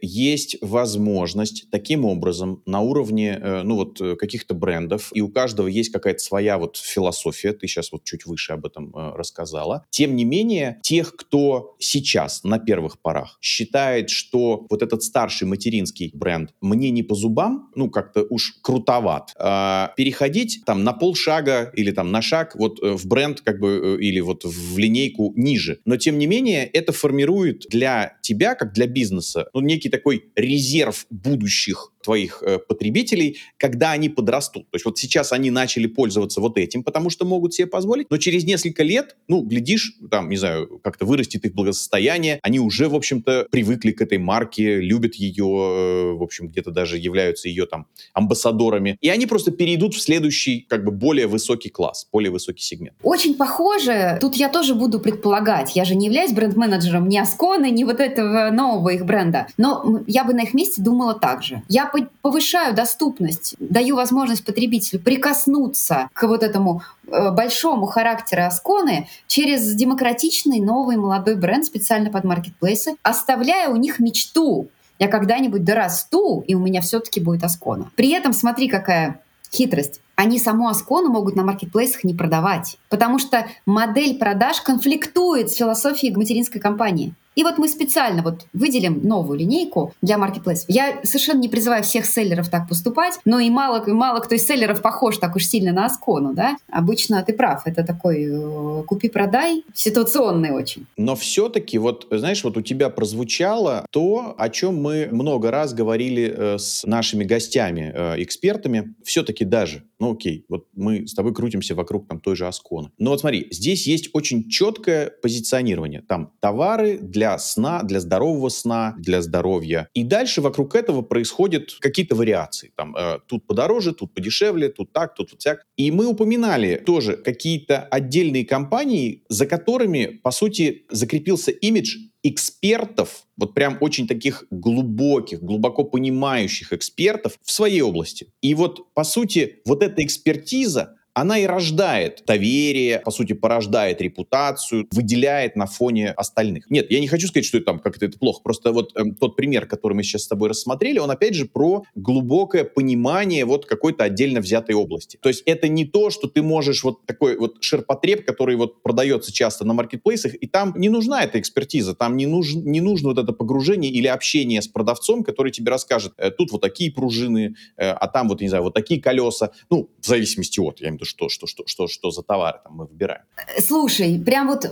[0.02, 5.66] есть возможность таким образом на уровне, э, ну вот, э, каких-то брендов, и у каждого
[5.66, 9.86] есть какая-то своя вот философия, ты сейчас вот чуть выше об этом э, рассказала.
[9.90, 16.10] Тем не менее, тех, кто сейчас на первых порах считает, что вот этот старший материнский
[16.14, 21.90] бренд мне не по зубам, ну как-то уж крутоват, э, переходить там на полшага или
[21.90, 25.80] там на шаг вот в бренд как бы или вот в линейку ниже.
[25.84, 31.06] Но тем не менее, это формирует для тебя, как для бизнеса, ну некий такой резерв
[31.10, 34.70] будущих твоих э, потребителей, когда они подрастут.
[34.70, 38.16] То есть вот сейчас они начали пользоваться вот этим, потому что могут себе позволить, но
[38.16, 42.94] через несколько лет, ну, глядишь, там, не знаю, как-то вырастет их благосостояние, они уже, в
[42.94, 47.86] общем-то, привыкли к этой марке, любят ее, э, в общем, где-то даже являются ее там
[48.14, 52.96] амбассадорами, и они просто перейдут в следующий, как бы, более высокий класс, более высокий сегмент.
[53.02, 57.84] Очень похоже, тут я тоже буду предполагать, я же не являюсь бренд-менеджером ни Асконы, ни
[57.84, 61.62] вот этого нового их бренда, но я бы на их месте думала так же.
[61.68, 61.89] Я
[62.22, 70.60] повышаю доступность, даю возможность потребителю прикоснуться к вот этому э, большому характеру Асконы через демократичный
[70.60, 74.68] новый молодой бренд специально под маркетплейсы, оставляя у них мечту.
[74.98, 77.90] Я когда-нибудь дорасту, и у меня все-таки будет Аскона.
[77.96, 79.20] При этом смотри, какая
[79.52, 80.00] хитрость.
[80.14, 86.14] Они саму Аскону могут на маркетплейсах не продавать, потому что модель продаж конфликтует с философией
[86.14, 87.14] материнской компании.
[87.36, 90.66] И вот мы специально вот выделим новую линейку для маркетплейсов.
[90.68, 94.82] Я совершенно не призываю всех селлеров так поступать, но и мало, мало кто из селлеров
[94.82, 96.56] похож так уж сильно на Аскону, да?
[96.70, 100.86] Обычно ты прав, это такой э, купи-продай, ситуационный очень.
[100.96, 106.34] Но все-таки вот, знаешь, вот у тебя прозвучало то, о чем мы много раз говорили
[106.36, 108.94] э, с нашими гостями, э, экспертами.
[109.04, 112.90] Все-таки даже, ну окей, вот мы с тобой крутимся вокруг там той же Асконы.
[112.98, 116.02] Но вот смотри, здесь есть очень четкое позиционирование.
[116.02, 119.88] Там товары для сна, для здорового сна, для здоровья.
[119.94, 122.72] И дальше вокруг этого происходят какие-то вариации.
[122.76, 125.66] Там, э, тут подороже, тут подешевле, тут так, тут вот всяк.
[125.76, 133.54] И мы упоминали тоже какие-то отдельные компании, за которыми, по сути, закрепился имидж экспертов, вот
[133.54, 138.28] прям очень таких глубоких, глубоко понимающих экспертов в своей области.
[138.42, 144.86] И вот, по сути, вот эта экспертиза, она и рождает доверие, по сути, порождает репутацию,
[144.92, 146.70] выделяет на фоне остальных.
[146.70, 148.40] Нет, я не хочу сказать, что это там как-то это плохо.
[148.42, 151.82] Просто вот э, тот пример, который мы сейчас с тобой рассмотрели, он опять же про
[151.94, 155.18] глубокое понимание вот какой-то отдельно взятой области.
[155.20, 159.32] То есть это не то, что ты можешь вот такой вот ширпотреб, который вот продается
[159.32, 163.18] часто на маркетплейсах, и там не нужна эта экспертиза, там не, нуж, не нужно вот
[163.18, 167.90] это погружение или общение с продавцом, который тебе расскажет, э, тут вот такие пружины, э,
[167.90, 169.50] а там вот, не знаю, вот такие колеса.
[169.70, 172.86] Ну, в зависимости от, я виду, что, что, что, что, что за товары там мы
[172.86, 173.22] выбираем.
[173.58, 174.64] Слушай, прям вот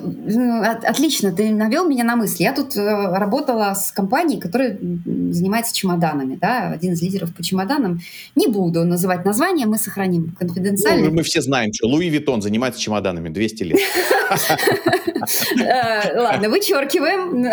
[0.84, 2.42] отлично, ты навел меня на мысль.
[2.42, 8.00] Я тут э, работала с компанией, которая занимается чемоданами, да, один из лидеров по чемоданам.
[8.34, 11.08] Не буду называть название, мы сохраним конфиденциально.
[11.08, 13.80] Ну, мы все знаем, что Луи Виттон занимается чемоданами 200 лет.
[15.60, 17.52] Э, ладно, вычеркиваем.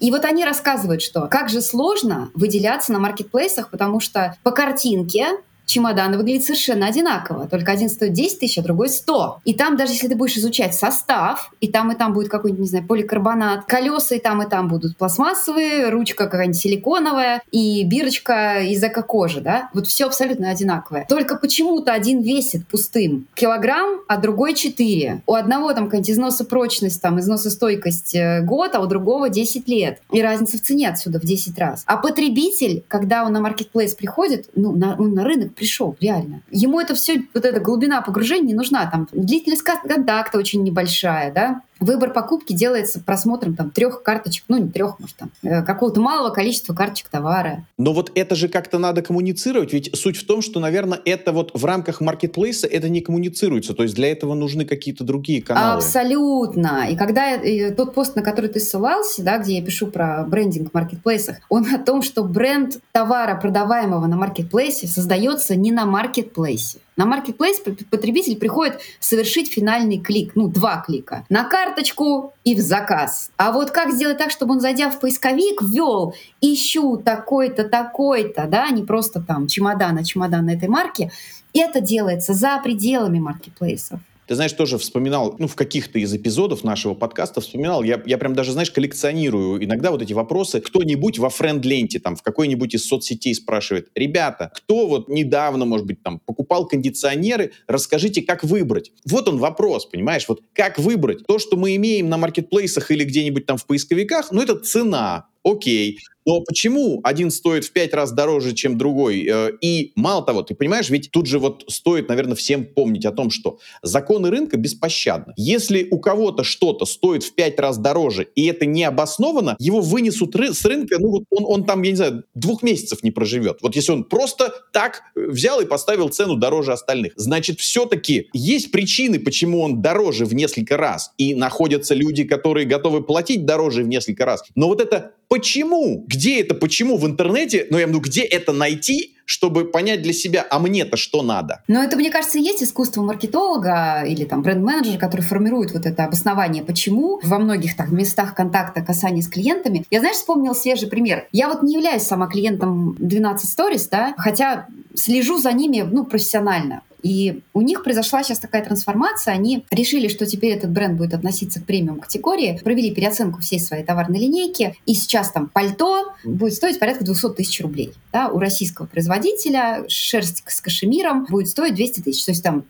[0.00, 5.26] И вот они рассказывают, что как же сложно выделяться на маркетплейсах, потому что по картинке
[5.66, 7.48] чемоданы выглядят совершенно одинаково.
[7.48, 9.40] Только один стоит 10 тысяч, а другой 100.
[9.44, 12.68] И там, даже если ты будешь изучать состав, и там, и там будет какой-нибудь, не
[12.68, 18.82] знаю, поликарбонат, колеса и там, и там будут пластмассовые, ручка какая-нибудь силиконовая и бирочка из
[18.82, 19.68] эко-кожи, да?
[19.74, 21.06] Вот все абсолютно одинаковое.
[21.08, 25.22] Только почему-то один весит пустым килограмм, а другой 4.
[25.26, 30.00] У одного там какая-нибудь износопрочность, там, износостойкость э, год, а у другого 10 лет.
[30.12, 31.82] И разница в цене отсюда в 10 раз.
[31.86, 36.42] А потребитель, когда он на маркетплейс приходит, ну, на, он на рынок пришел, реально.
[36.50, 38.86] Ему это все, вот эта глубина погружения не нужна.
[38.90, 44.70] Там длительность контакта очень небольшая, да, Выбор покупки делается просмотром там трех карточек, ну не
[44.70, 47.66] трех, может там, э, какого-то малого количества карточек товара.
[47.76, 51.50] Но вот это же как-то надо коммуницировать, ведь суть в том, что, наверное, это вот
[51.54, 55.78] в рамках маркетплейса это не коммуницируется, то есть для этого нужны какие-то другие каналы.
[55.78, 56.86] Абсолютно.
[56.90, 60.70] И когда и тот пост, на который ты ссылался, да, где я пишу про брендинг
[60.70, 66.78] в маркетплейсах, он о том, что бренд товара, продаваемого на маркетплейсе, создается не на маркетплейсе.
[66.96, 73.30] На маркетплейс потребитель приходит совершить финальный клик, ну, два клика, на карточку и в заказ.
[73.36, 78.70] А вот как сделать так, чтобы он, зайдя в поисковик, ввел «ищу такой-то, такой-то», да,
[78.70, 81.10] не просто там чемодана, чемодан этой марки,
[81.52, 84.00] это делается за пределами маркетплейсов.
[84.26, 88.34] Ты знаешь, тоже вспоминал, ну, в каких-то из эпизодов нашего подкаста вспоминал, я, я прям
[88.34, 90.60] даже, знаешь, коллекционирую иногда вот эти вопросы.
[90.60, 96.02] Кто-нибудь во френд-ленте, там, в какой-нибудь из соцсетей спрашивает, ребята, кто вот недавно, может быть,
[96.02, 98.92] там, покупал кондиционеры, расскажите, как выбрать.
[99.08, 101.26] Вот он вопрос, понимаешь, вот как выбрать.
[101.26, 105.98] То, что мы имеем на маркетплейсах или где-нибудь там в поисковиках, ну, это цена, окей.
[106.26, 109.26] Но почему один стоит в пять раз дороже, чем другой?
[109.26, 113.12] Э, и мало того, ты понимаешь, ведь тут же вот стоит, наверное, всем помнить о
[113.12, 115.32] том, что законы рынка беспощадны.
[115.36, 120.34] Если у кого-то что-то стоит в пять раз дороже, и это не обосновано, его вынесут
[120.34, 123.58] ры- с рынка, ну вот он, он там, я не знаю, двух месяцев не проживет.
[123.62, 127.12] Вот если он просто так взял и поставил цену дороже остальных.
[127.16, 131.12] Значит, все-таки есть причины, почему он дороже в несколько раз.
[131.18, 134.42] И находятся люди, которые готовы платить дороже в несколько раз.
[134.54, 136.04] Но вот это почему?
[136.06, 137.66] Где это почему в интернете?
[137.70, 139.16] Ну, я виду, где это найти?
[139.26, 141.62] чтобы понять для себя, а мне-то что надо.
[141.68, 146.62] Но это, мне кажется, есть искусство маркетолога или там бренд-менеджера, который формирует вот это обоснование,
[146.62, 149.84] почему во многих так местах контакта, касания с клиентами.
[149.90, 151.26] Я, знаешь, вспомнил свежий пример.
[151.32, 156.82] Я вот не являюсь сама клиентом 12 Stories, да, хотя слежу за ними, ну, профессионально.
[157.02, 159.34] И у них произошла сейчас такая трансформация.
[159.34, 163.84] Они решили, что теперь этот бренд будет относиться к премиум категории, провели переоценку всей своей
[163.84, 167.92] товарной линейки, и сейчас там пальто будет стоить порядка 200 тысяч рублей.
[168.12, 172.24] Да, у российского производителя шерсть с кашемиром будет стоить 200 тысяч.
[172.24, 172.64] То есть там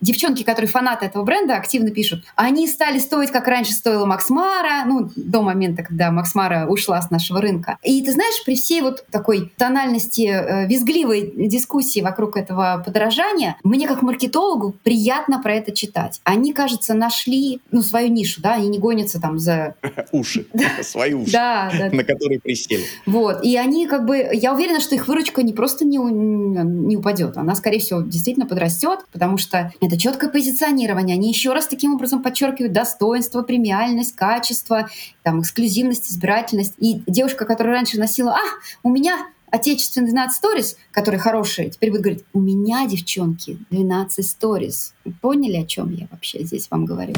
[0.00, 5.10] девчонки, которые фанаты этого бренда, активно пишут, они стали стоить, как раньше стоила Максмара, ну,
[5.16, 7.78] до момента, когда Максмара ушла с нашего рынка.
[7.82, 13.88] И ты знаешь, при всей вот такой тональности э, визгливой дискуссии вокруг этого подорожания, мне
[13.88, 16.20] как маркетологу приятно про это читать.
[16.24, 19.74] Они, кажется, нашли ну, свою нишу, да, они не гонятся там за...
[20.12, 20.46] Уши,
[20.82, 22.84] свои уши, на которые присели.
[23.06, 27.36] Вот, и они как бы, я уверена, что их выручка не просто не, не упадет,
[27.38, 31.14] она, скорее всего, действительно подрастет, потому что это четкое позиционирование.
[31.14, 34.88] Они еще раз таким образом подчеркивают достоинство, премиальность, качество,
[35.22, 36.74] там, эксклюзивность, избирательность.
[36.78, 38.40] И девушка, которая раньше носила, а,
[38.82, 44.94] у меня отечественный 12 сторис, которые хорошие, теперь будет говорить, у меня, девчонки, 12 сторис.
[45.20, 47.14] Поняли, о чем я вообще здесь вам говорю?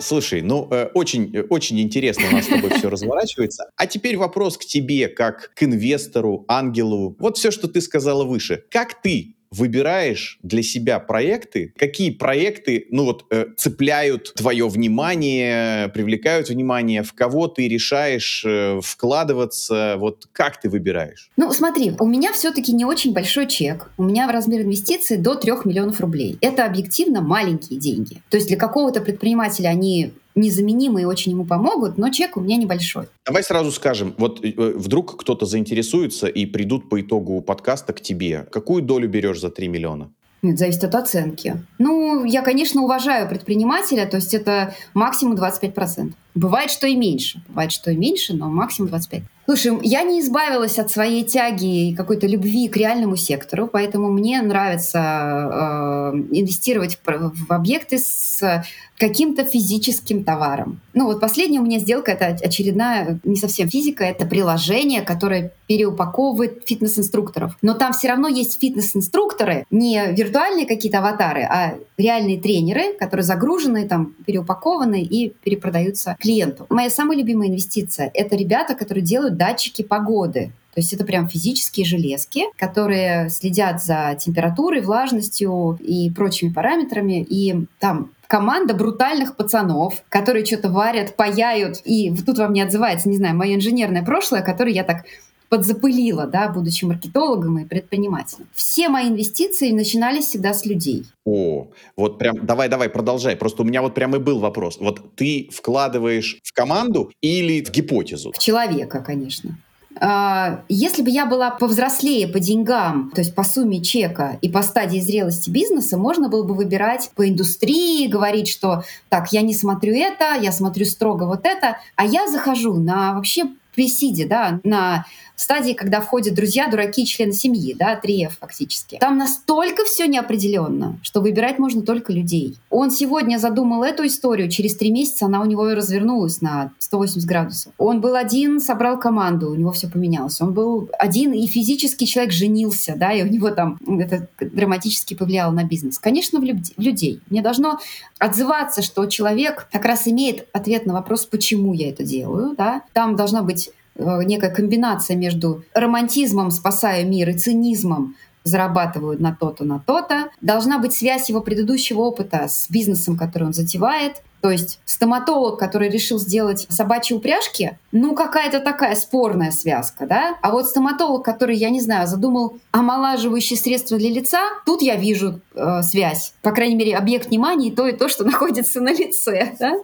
[0.00, 3.70] Слушай, ну э, очень, э, очень интересно у нас с тобой все разворачивается.
[3.76, 7.14] А теперь вопрос к тебе, как к инвестору, ангелу.
[7.18, 8.64] Вот все, что ты сказала выше.
[8.70, 16.48] Как ты выбираешь для себя проекты, какие проекты, ну вот, э, цепляют твое внимание, привлекают
[16.48, 21.30] внимание, в кого ты решаешь э, вкладываться, вот как ты выбираешь?
[21.36, 23.90] Ну, смотри, у меня все-таки не очень большой чек.
[23.96, 26.38] У меня в размер инвестиций до 3 миллионов рублей.
[26.40, 28.22] Это объективно маленькие деньги.
[28.28, 32.56] То есть для какого-то предпринимателя они незаменимые и очень ему помогут, но чек у меня
[32.56, 33.06] небольшой.
[33.26, 38.46] Давай сразу скажем, вот э, вдруг кто-то заинтересуется и придут по итогу подкаста к тебе.
[38.50, 40.10] Какую долю берешь за 3 миллиона?
[40.40, 41.64] Нет, зависит от оценки.
[41.78, 46.12] Ну, я, конечно, уважаю предпринимателя, то есть это максимум 25%.
[46.36, 47.42] Бывает, что и меньше.
[47.48, 49.22] Бывает, что и меньше, но максимум 25%.
[49.50, 54.42] Слушай, я не избавилась от своей тяги и какой-то любви к реальному сектору, поэтому мне
[54.42, 58.62] нравится э, инвестировать в, в объекты с
[58.98, 60.82] каким-то физическим товаром.
[60.98, 66.64] Ну вот последняя у меня сделка, это очередная, не совсем физика, это приложение, которое переупаковывает
[66.66, 67.56] фитнес-инструкторов.
[67.62, 73.86] Но там все равно есть фитнес-инструкторы, не виртуальные какие-то аватары, а реальные тренеры, которые загружены,
[73.86, 76.66] там, переупакованы и перепродаются клиенту.
[76.68, 80.50] Моя самая любимая инвестиция— это ребята, которые делают датчики погоды.
[80.74, 87.24] То есть это прям физические железки, которые следят за температурой, влажностью и прочими параметрами.
[87.28, 91.80] И там команда брутальных пацанов, которые что-то варят, паяют.
[91.84, 95.04] И тут вам не отзывается, не знаю, мое инженерное прошлое, которое я так
[95.48, 98.46] подзапылила, да, будучи маркетологом и предпринимателем.
[98.54, 101.06] Все мои инвестиции начинались всегда с людей.
[101.24, 103.34] О, вот прям, давай, давай, продолжай.
[103.34, 104.76] Просто у меня вот прям и был вопрос.
[104.78, 108.32] Вот ты вкладываешь в команду или в гипотезу?
[108.32, 109.56] В человека, конечно.
[110.00, 114.62] А, если бы я была повзрослее по деньгам, то есть по сумме чека и по
[114.62, 119.94] стадии зрелости бизнеса, можно было бы выбирать по индустрии, говорить, что так, я не смотрю
[119.94, 125.04] это, я смотрю строго вот это, а я захожу на вообще пресиде, да, на
[125.40, 128.98] стадии, когда входят друзья, дураки и члены семьи, да, 3F фактически.
[129.00, 132.56] Там настолько все неопределенно, что выбирать можно только людей.
[132.70, 137.72] Он сегодня задумал эту историю, через три месяца она у него развернулась на 180 градусов.
[137.78, 140.40] Он был один, собрал команду, у него все поменялось.
[140.40, 145.52] Он был один, и физически человек женился, да, и у него там это драматически повлияло
[145.52, 145.98] на бизнес.
[145.98, 147.20] Конечно, в, люб- в людей.
[147.30, 147.78] Мне должно
[148.18, 152.82] отзываться, что человек как раз имеет ответ на вопрос, почему я это делаю, да.
[152.92, 159.78] Там должна быть некая комбинация между романтизмом «спасаю мир» и цинизмом зарабатывают на то-то, на
[159.78, 160.30] то-то.
[160.40, 164.22] Должна быть связь его предыдущего опыта с бизнесом, который он затевает.
[164.40, 170.36] То есть стоматолог, который решил сделать собачьи упряжки, ну какая-то такая спорная связка, да?
[170.42, 175.40] А вот стоматолог, который, я не знаю, задумал омолаживающие средства для лица, тут я вижу
[175.54, 176.34] э, связь.
[176.42, 179.74] По крайней мере, объект внимания и то, и то, что находится на лице, да?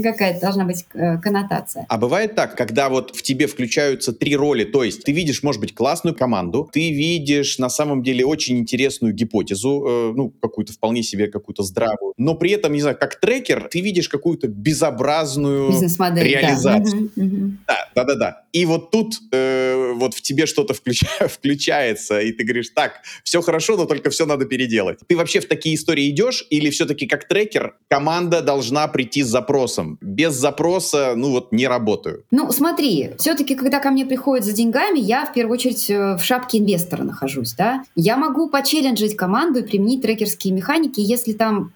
[0.00, 1.86] Какая-то должна быть э, коннотация.
[1.88, 5.60] А бывает так, когда вот в тебе включаются три роли, то есть ты видишь, может
[5.60, 11.02] быть, классную команду, ты видишь на самом деле очень интересную гипотезу, э, ну, какую-то вполне
[11.02, 15.70] себе, какую-то здравую, но при этом, не знаю, как трекер, ты видишь видишь какую-то безобразную
[15.70, 17.10] реализацию.
[17.16, 17.76] Да.
[17.94, 22.44] да, да, да, И вот тут э, вот в тебе что-то включа, включается, и ты
[22.44, 24.98] говоришь, так, все хорошо, но только все надо переделать.
[25.06, 29.98] Ты вообще в такие истории идешь, или все-таки как трекер команда должна прийти с запросом?
[30.02, 32.24] Без запроса, ну вот, не работаю.
[32.30, 36.22] Ну, смотри, все-таки, когда ко мне приходят за деньгами, я в первую очередь э, в
[36.22, 37.82] шапке инвестора нахожусь, да.
[37.94, 41.72] Я могу почелленджить команду и применить трекерские механики, если там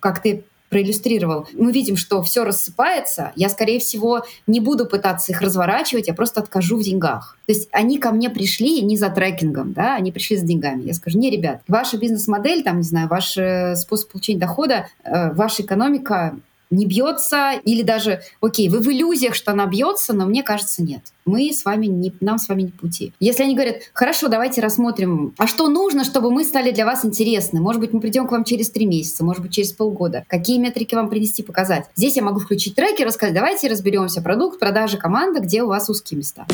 [0.00, 5.42] как ты проиллюстрировал, мы видим, что все рассыпается, я, скорее всего, не буду пытаться их
[5.42, 7.36] разворачивать, я просто откажу в деньгах.
[7.46, 10.84] То есть они ко мне пришли не за трекингом, да, они пришли с деньгами.
[10.84, 15.32] Я скажу, не, ребят, ваша бизнес-модель, там, не знаю, ваш э, способ получения дохода, э,
[15.34, 16.36] ваша экономика
[16.72, 21.02] не бьется, или даже, окей, вы в иллюзиях, что она бьется, но мне кажется, нет.
[21.24, 23.12] Мы с вами не, нам с вами не пути.
[23.20, 27.60] Если они говорят, хорошо, давайте рассмотрим, а что нужно, чтобы мы стали для вас интересны?
[27.60, 30.24] Может быть, мы придем к вам через три месяца, может быть, через полгода.
[30.26, 31.84] Какие метрики вам принести, показать?
[31.94, 36.18] Здесь я могу включить треки, рассказать, давайте разберемся, продукт, продажи, команда, где у вас узкие
[36.18, 36.46] места.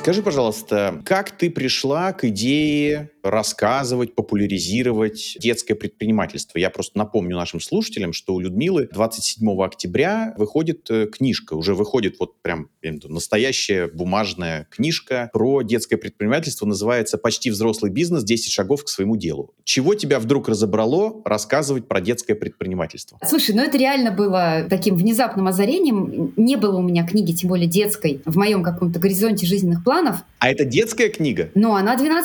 [0.00, 6.58] Скажи, пожалуйста, как ты пришла к идее рассказывать, популяризировать детское предпринимательство.
[6.58, 12.16] Я просто напомню нашим слушателям, что у Людмилы 27 октября выходит э, книжка, уже выходит
[12.18, 18.24] вот прям настоящая бумажная книжка про детское предпринимательство, называется «Почти взрослый бизнес.
[18.24, 19.54] 10 шагов к своему делу».
[19.64, 23.18] Чего тебя вдруг разобрало рассказывать про детское предпринимательство?
[23.26, 26.32] Слушай, ну это реально было таким внезапным озарением.
[26.36, 29.89] Не было у меня книги, тем более детской, в моем каком-то горизонте жизненных планов.
[30.40, 31.50] А это детская книга?
[31.54, 32.24] Ну, она 12+,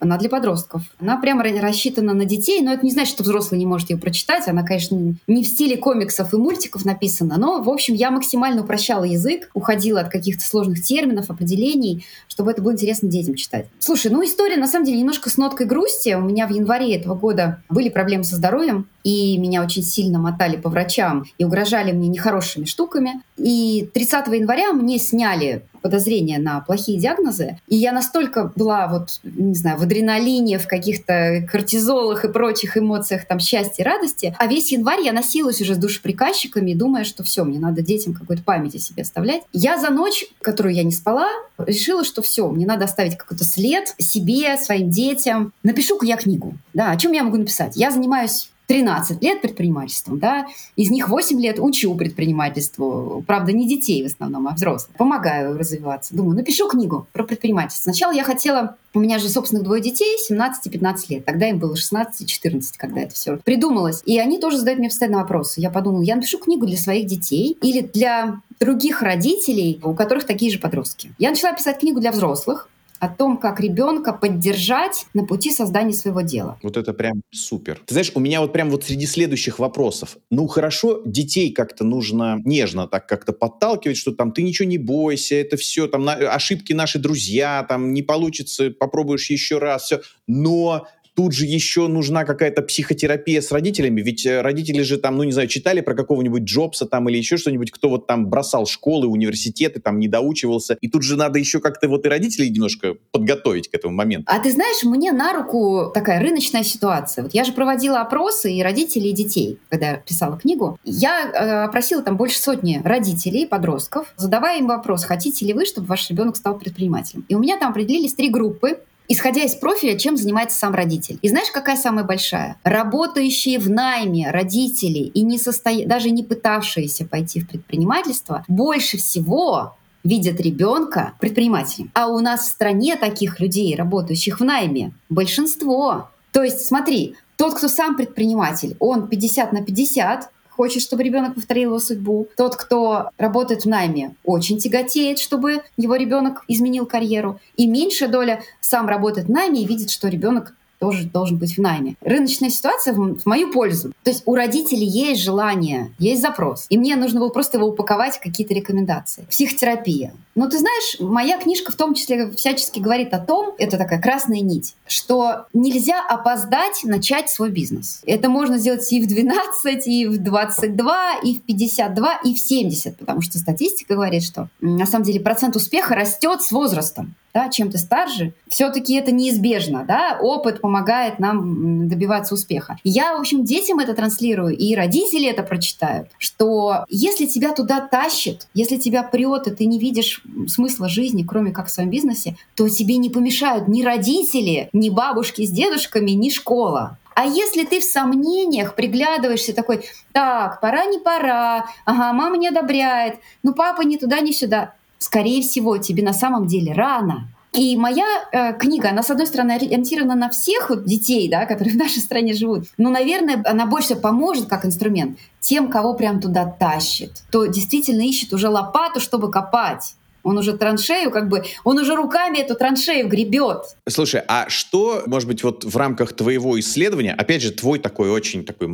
[0.00, 0.82] она для подростков.
[0.98, 4.48] Она прямо рассчитана на детей, но это не значит, что взрослый не может ее прочитать.
[4.48, 9.04] Она, конечно, не в стиле комиксов и мультиков написана, но, в общем, я максимально упрощала
[9.04, 13.66] язык, уходила от каких-то сложных терминов, определений, чтобы это было интересно детям читать.
[13.78, 16.14] Слушай, ну история, на самом деле, немножко с ноткой грусти.
[16.14, 20.56] У меня в январе этого года были проблемы со здоровьем, и меня очень сильно мотали
[20.56, 23.22] по врачам и угрожали мне нехорошими штуками.
[23.36, 27.58] И 30 января мне сняли подозрения на плохие диагнозы.
[27.68, 33.26] И я настолько была вот, не знаю, в адреналине, в каких-то кортизолах и прочих эмоциях
[33.26, 34.34] там счастья и радости.
[34.38, 38.42] А весь январь я носилась уже с душеприказчиками, думая, что все, мне надо детям какую-то
[38.44, 39.42] память о себе оставлять.
[39.52, 41.28] Я за ночь, которую я не спала,
[41.58, 45.52] решила, что все, мне надо оставить какой-то след себе, своим детям.
[45.62, 46.54] Напишу-ка я книгу.
[46.72, 47.76] Да, о чем я могу написать?
[47.76, 50.46] Я занимаюсь 13 лет предпринимательством, да,
[50.76, 54.96] из них 8 лет учу предпринимательству, правда, не детей в основном, а взрослых.
[54.96, 56.14] Помогаю развиваться.
[56.14, 57.90] Думаю, напишу книгу про предпринимательство.
[57.90, 61.24] Сначала я хотела у меня же собственных двое детей, 17 и 15 лет.
[61.24, 64.02] Тогда им было 16 и 14, когда это все придумалось.
[64.04, 65.60] И они тоже задают мне постоянно вопросы.
[65.60, 70.52] Я подумала, я напишу книгу для своих детей или для других родителей, у которых такие
[70.52, 71.12] же подростки.
[71.18, 72.68] Я начала писать книгу для взрослых,
[73.02, 76.60] о том, как ребенка поддержать на пути создания своего дела.
[76.62, 77.80] Вот это прям супер.
[77.84, 80.18] Ты знаешь, у меня вот прям вот среди следующих вопросов.
[80.30, 85.34] Ну хорошо, детей как-то нужно нежно так как-то подталкивать, что там ты ничего не бойся,
[85.34, 90.00] это все, там на, ошибки наши друзья, там не получится, попробуешь еще раз, все.
[90.28, 95.24] Но Тут же еще нужна какая-то психотерапия с родителями, ведь э, родители же там, ну
[95.24, 99.06] не знаю, читали про какого-нибудь Джобса там или еще что-нибудь, кто вот там бросал школы,
[99.06, 100.78] университеты, там не доучивался.
[100.80, 104.24] И тут же надо еще как-то вот и родителей немножко подготовить к этому моменту.
[104.28, 107.24] А ты знаешь, мне на руку такая рыночная ситуация.
[107.24, 110.78] Вот я же проводила опросы и родителей, и детей, когда писала книгу.
[110.84, 115.88] Я э, опросила там больше сотни родителей, подростков, задавая им вопрос, хотите ли вы, чтобы
[115.88, 117.24] ваш ребенок стал предпринимателем.
[117.28, 118.78] И у меня там определились три группы
[119.08, 121.18] исходя из профиля, чем занимается сам родитель.
[121.22, 122.56] И знаешь, какая самая большая?
[122.64, 125.86] Работающие в найме родители и не состоя...
[125.86, 131.90] даже не пытавшиеся пойти в предпринимательство, больше всего видят ребенка предпринимателем.
[131.94, 136.10] А у нас в стране таких людей, работающих в найме, большинство.
[136.32, 141.70] То есть, смотри, тот, кто сам предприниматель, он 50 на 50, хочет, чтобы ребенок повторил
[141.70, 142.28] его судьбу.
[142.36, 147.40] Тот, кто работает в найме, очень тяготеет, чтобы его ребенок изменил карьеру.
[147.56, 151.60] И меньшая доля сам работает в найме и видит, что ребенок тоже должен быть в
[151.60, 151.94] найме.
[152.00, 153.92] Рыночная ситуация в, мою пользу.
[154.02, 156.66] То есть у родителей есть желание, есть запрос.
[156.70, 159.24] И мне нужно было просто его упаковать в какие-то рекомендации.
[159.30, 160.12] Психотерапия.
[160.34, 164.40] Но ты знаешь, моя книжка в том числе всячески говорит о том, это такая красная
[164.40, 168.02] нить, что нельзя опоздать начать свой бизнес.
[168.04, 172.96] Это можно сделать и в 12, и в 22, и в 52, и в 70,
[172.98, 177.70] потому что статистика говорит, что на самом деле процент успеха растет с возрастом да, чем
[177.70, 182.76] ты старше, все-таки это неизбежно, да, опыт помогает нам добиваться успеха.
[182.84, 188.48] Я, в общем, детям это транслирую, и родители это прочитают, что если тебя туда тащит,
[188.54, 192.68] если тебя прет, и ты не видишь смысла жизни, кроме как в своем бизнесе, то
[192.68, 196.98] тебе не помешают ни родители, ни бабушки с дедушками, ни школа.
[197.14, 203.16] А если ты в сомнениях приглядываешься такой, так, пора, не пора, ага, мама не одобряет,
[203.42, 207.28] ну папа ни туда, ни сюда, скорее всего, тебе на самом деле рано.
[207.52, 211.74] И моя э, книга, она, с одной стороны, ориентирована на всех вот детей, да, которые
[211.74, 216.46] в нашей стране живут, но, наверное, она больше поможет как инструмент тем, кого прям туда
[216.46, 221.94] тащит, кто действительно ищет уже лопату, чтобы копать Он уже траншею, как бы, он уже
[221.94, 223.76] руками эту траншею гребет.
[223.88, 228.44] Слушай, а что, может быть, вот в рамках твоего исследования, опять же, твой такой очень
[228.44, 228.68] такой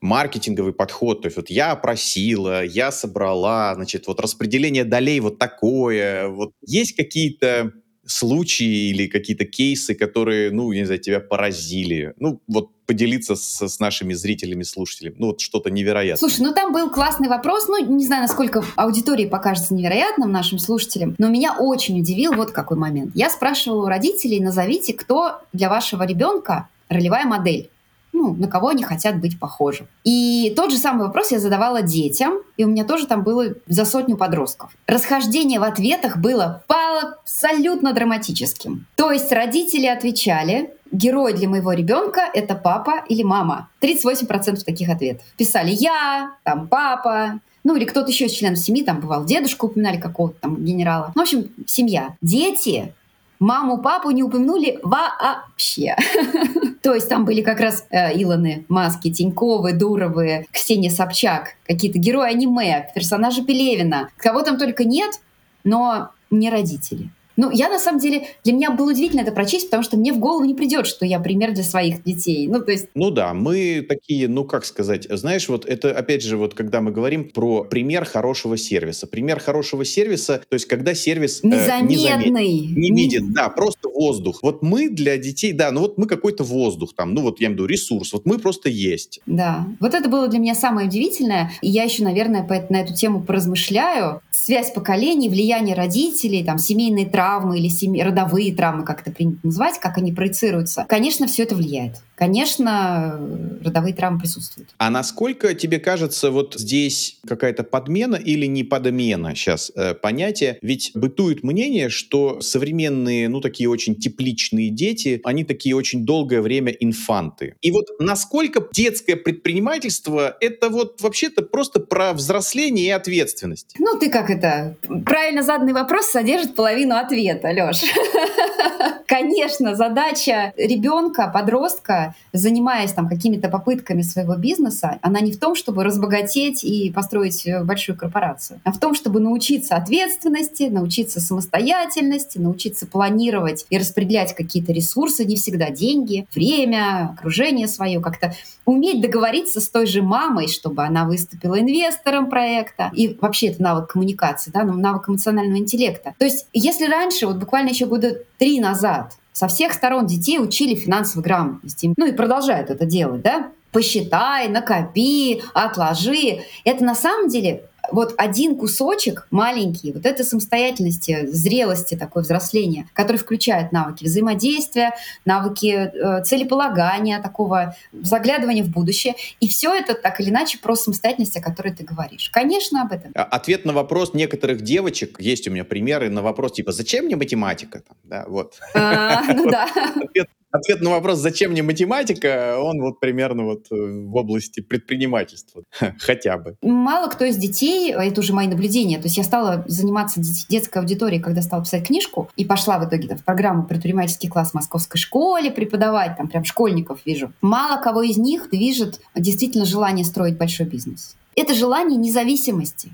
[0.00, 6.28] маркетинговый подход, то есть вот я опросила, я собрала, значит, вот распределение долей вот такое,
[6.28, 7.72] вот есть какие-то
[8.06, 12.14] случаи или какие-то кейсы, которые, ну, не знаю, тебя поразили?
[12.18, 15.16] Ну, вот поделиться с, с нашими зрителями, слушателями.
[15.18, 16.16] Ну, вот что-то невероятное.
[16.16, 17.66] Слушай, ну там был классный вопрос.
[17.68, 22.76] Ну, не знаю, насколько аудитории покажется невероятным нашим слушателям, но меня очень удивил вот какой
[22.76, 23.10] момент.
[23.14, 27.70] Я спрашивала у родителей, назовите, кто для вашего ребенка ролевая модель
[28.16, 29.86] ну, на кого они хотят быть похожи.
[30.02, 33.84] И тот же самый вопрос я задавала детям, и у меня тоже там было за
[33.84, 34.70] сотню подростков.
[34.86, 38.86] Расхождение в ответах было абсолютно драматическим.
[38.96, 43.68] То есть родители отвечали, герой для моего ребенка— это папа или мама.
[43.82, 45.26] 38% таких ответов.
[45.36, 50.00] Писали «я», там «папа», ну или кто-то еще из членов семьи, там бывал дедушка, упоминали
[50.00, 51.12] какого-то там генерала.
[51.16, 52.16] Ну, в общем, семья.
[52.22, 52.94] Дети
[53.38, 55.96] Маму, папу не упомянули вообще.
[56.82, 62.30] То есть там были как раз э, Илоны, Маски, Тиньковы, Дуровы, Ксения Собчак, какие-то герои
[62.30, 64.08] аниме, персонажи Пелевина.
[64.16, 65.20] Кого там только нет,
[65.64, 67.10] но не родители.
[67.36, 70.18] Ну, я на самом деле, для меня было удивительно это прочесть, потому что мне в
[70.18, 72.46] голову не придет, что я пример для своих детей.
[72.46, 72.86] Ну, то есть...
[72.94, 76.90] Ну да, мы такие, ну как сказать, знаешь, вот это опять же, вот когда мы
[76.90, 79.06] говорим про пример хорошего сервиса.
[79.06, 84.40] Пример хорошего сервиса, то есть когда сервис незаметный, э, незаметный не виден, да, просто воздух.
[84.42, 87.58] Вот мы для детей, да, ну вот мы какой-то воздух там, ну вот я имею
[87.58, 89.20] в виду ресурс, вот мы просто есть.
[89.26, 91.52] Да, вот это было для меня самое удивительное.
[91.62, 94.20] И я еще, наверное, на эту тему поразмышляю.
[94.30, 99.38] Связь поколений, влияние родителей, там, семейные травмы, травмы или семьи, родовые травмы, как это принято
[99.42, 101.96] называть, как они проецируются, конечно, все это влияет.
[102.16, 103.20] Конечно,
[103.62, 104.70] родовые травмы присутствуют.
[104.78, 110.58] А насколько тебе кажется, вот здесь какая-то подмена или не подмена сейчас э, понятия?
[110.62, 116.72] Ведь бытует мнение, что современные, ну, такие очень тепличные дети, они такие очень долгое время
[116.72, 117.54] инфанты.
[117.60, 123.74] И вот насколько детское предпринимательство— это вот вообще-то просто про взросление и ответственность?
[123.78, 124.76] Ну, ты как это?
[125.04, 127.82] Правильно заданный вопрос содержит половину ответа ответа, Леш.
[129.06, 135.84] Конечно, задача ребенка, подростка, занимаясь там какими-то попытками своего бизнеса, она не в том, чтобы
[135.84, 142.86] разбогатеть и построить э, большую корпорацию, а в том, чтобы научиться ответственности, научиться самостоятельности, научиться
[142.86, 148.34] планировать и распределять какие-то ресурсы, не всегда деньги, время, окружение свое, как-то
[148.64, 152.90] уметь договориться с той же мамой, чтобы она выступила инвестором проекта.
[152.94, 156.14] И вообще это навык коммуникации, да, навык эмоционального интеллекта.
[156.18, 160.74] То есть если раньше, вот буквально еще года три назад, со всех сторон детей учили
[160.74, 161.92] финансовой грамотности.
[161.98, 163.50] Ну и продолжают это делать, да?
[163.70, 166.40] Посчитай, накопи, отложи.
[166.64, 173.16] Это на самом деле вот один кусочек маленький вот этой самостоятельности, зрелости, такой взросления, который
[173.16, 174.92] включает навыки взаимодействия,
[175.24, 179.14] навыки э, целеполагания, такого заглядывания в будущее.
[179.40, 182.30] И все это так или иначе про самостоятельность, о которой ты говоришь.
[182.30, 183.12] Конечно, об этом.
[183.14, 187.16] А, ответ на вопрос некоторых девочек, есть у меня примеры на вопрос типа «Зачем мне
[187.16, 188.54] математика?» да, вот.
[188.74, 189.68] А, ну да.
[189.96, 195.62] Ответ ответ на вопрос, зачем мне математика, он вот примерно вот э, в области предпринимательства,
[195.98, 196.56] хотя бы.
[196.62, 200.78] Мало кто из детей, а это уже мои наблюдения, то есть я стала заниматься детской
[200.78, 204.98] аудиторией, когда стала писать книжку, и пошла в итоге в программу предпринимательский класс в московской
[204.98, 207.32] школе преподавать, там прям школьников вижу.
[207.40, 211.16] Мало кого из них движет действительно желание строить большой бизнес.
[211.34, 212.90] Это желание независимости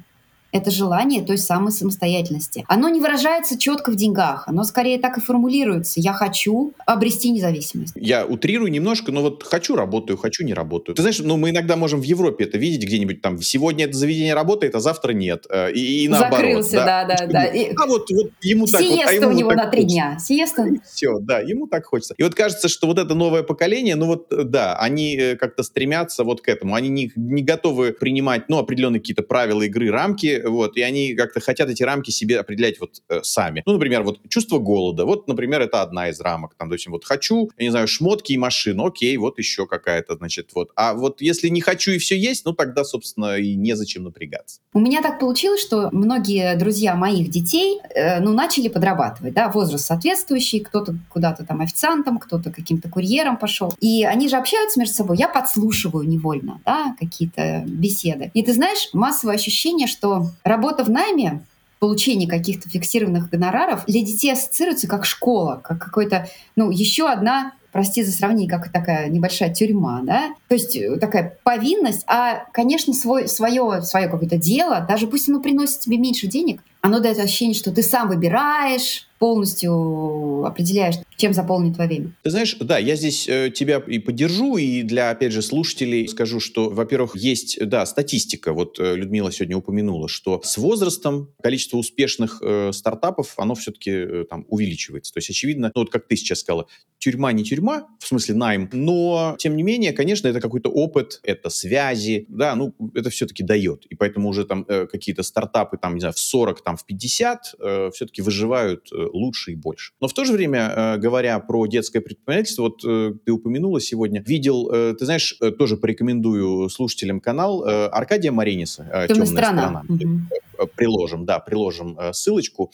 [0.53, 2.65] это желание той самой самостоятельности.
[2.69, 6.01] Оно не выражается четко в деньгах, оно скорее так и формулируется.
[6.01, 7.95] Я хочу обрести независимость.
[7.97, 10.95] Я утрирую немножко, но вот хочу работаю, хочу не работаю.
[10.95, 13.41] Ты знаешь, ну мы иногда можем в Европе это видеть где-нибудь там.
[13.41, 15.47] Сегодня это заведение работает, а завтра нет.
[15.51, 16.37] Э, и, и наоборот.
[16.39, 17.47] Закрылся, да, да, да.
[17.77, 20.19] А вот, вот ему так Сиеста вот, а ему у него так на три дня.
[20.19, 20.69] Сиеста.
[20.93, 22.15] Все, да, ему так хочется.
[22.19, 25.63] И вот кажется, что вот это новое поколение, ну вот э, да, они э, как-то
[25.63, 26.75] стремятся вот к этому.
[26.75, 31.41] Они не, не готовы принимать, ну, определенные какие-то правила игры, рамки, вот, и они как-то
[31.41, 33.63] хотят эти рамки себе определять вот э, сами.
[33.67, 35.05] Ну, например, вот чувство голода.
[35.05, 36.55] Вот, например, это одна из рамок.
[36.57, 38.87] Там, допустим, вот хочу, я не знаю, шмотки и машину.
[38.87, 40.71] Окей, вот еще какая-то, значит, вот.
[40.77, 44.61] А вот если не хочу и все есть, ну, тогда, собственно, и незачем напрягаться.
[44.73, 49.87] У меня так получилось, что многие друзья моих детей, э, ну, начали подрабатывать, да, возраст
[49.87, 53.75] соответствующий, кто-то куда-то там официантом, кто-то каким-то курьером пошел.
[53.81, 55.17] И они же общаются между собой.
[55.19, 58.31] Я подслушиваю невольно, да, какие-то беседы.
[58.35, 61.45] И ты знаешь, массовое ощущение, что работа в найме
[61.79, 68.05] получение каких-то фиксированных гонораров для детей ассоциируется как школа, как какой-то, ну, еще одна прости
[68.05, 73.27] за сравнение, как такая небольшая тюрьма, да, то есть э, такая повинность, а, конечно, свой,
[73.27, 77.73] свое, свое какое-то дело, даже пусть оно приносит тебе меньше денег, оно дает ощущение, что
[77.73, 82.13] ты сам выбираешь, полностью определяешь, чем заполнить твое время.
[82.25, 86.41] Ты знаешь, да, я здесь э, тебя и поддержу, и для, опять же, слушателей скажу,
[86.41, 88.53] что, во-первых, есть, да, статистика.
[88.53, 94.25] Вот э, Людмила сегодня упомянула, что с возрастом количество успешных э, стартапов, оно все-таки э,
[94.29, 95.13] там увеличивается.
[95.13, 96.67] То есть, очевидно, ну, вот как ты сейчас сказала,
[96.99, 101.49] тюрьма не тюрьма, в смысле найм, но, тем не менее, конечно, это какой-то опыт, это
[101.49, 103.87] связи, да, ну, это все-таки дает.
[103.87, 107.55] И поэтому уже там э, какие-то стартапы, там, не знаю, в 40, там, в 50
[107.61, 109.93] э, все-таки выживают э, лучше и больше.
[110.01, 114.23] Но в то же время, э, говоря про детское предпринимательство, вот э, ты упомянула сегодня,
[114.23, 119.63] видел, э, ты знаешь, тоже порекомендую слушателям канал Аркадия Мариниса «Темная, Темная страна».
[119.63, 119.85] страна.
[119.89, 120.69] Угу.
[120.77, 122.71] Приложим, да, приложим ссылочку.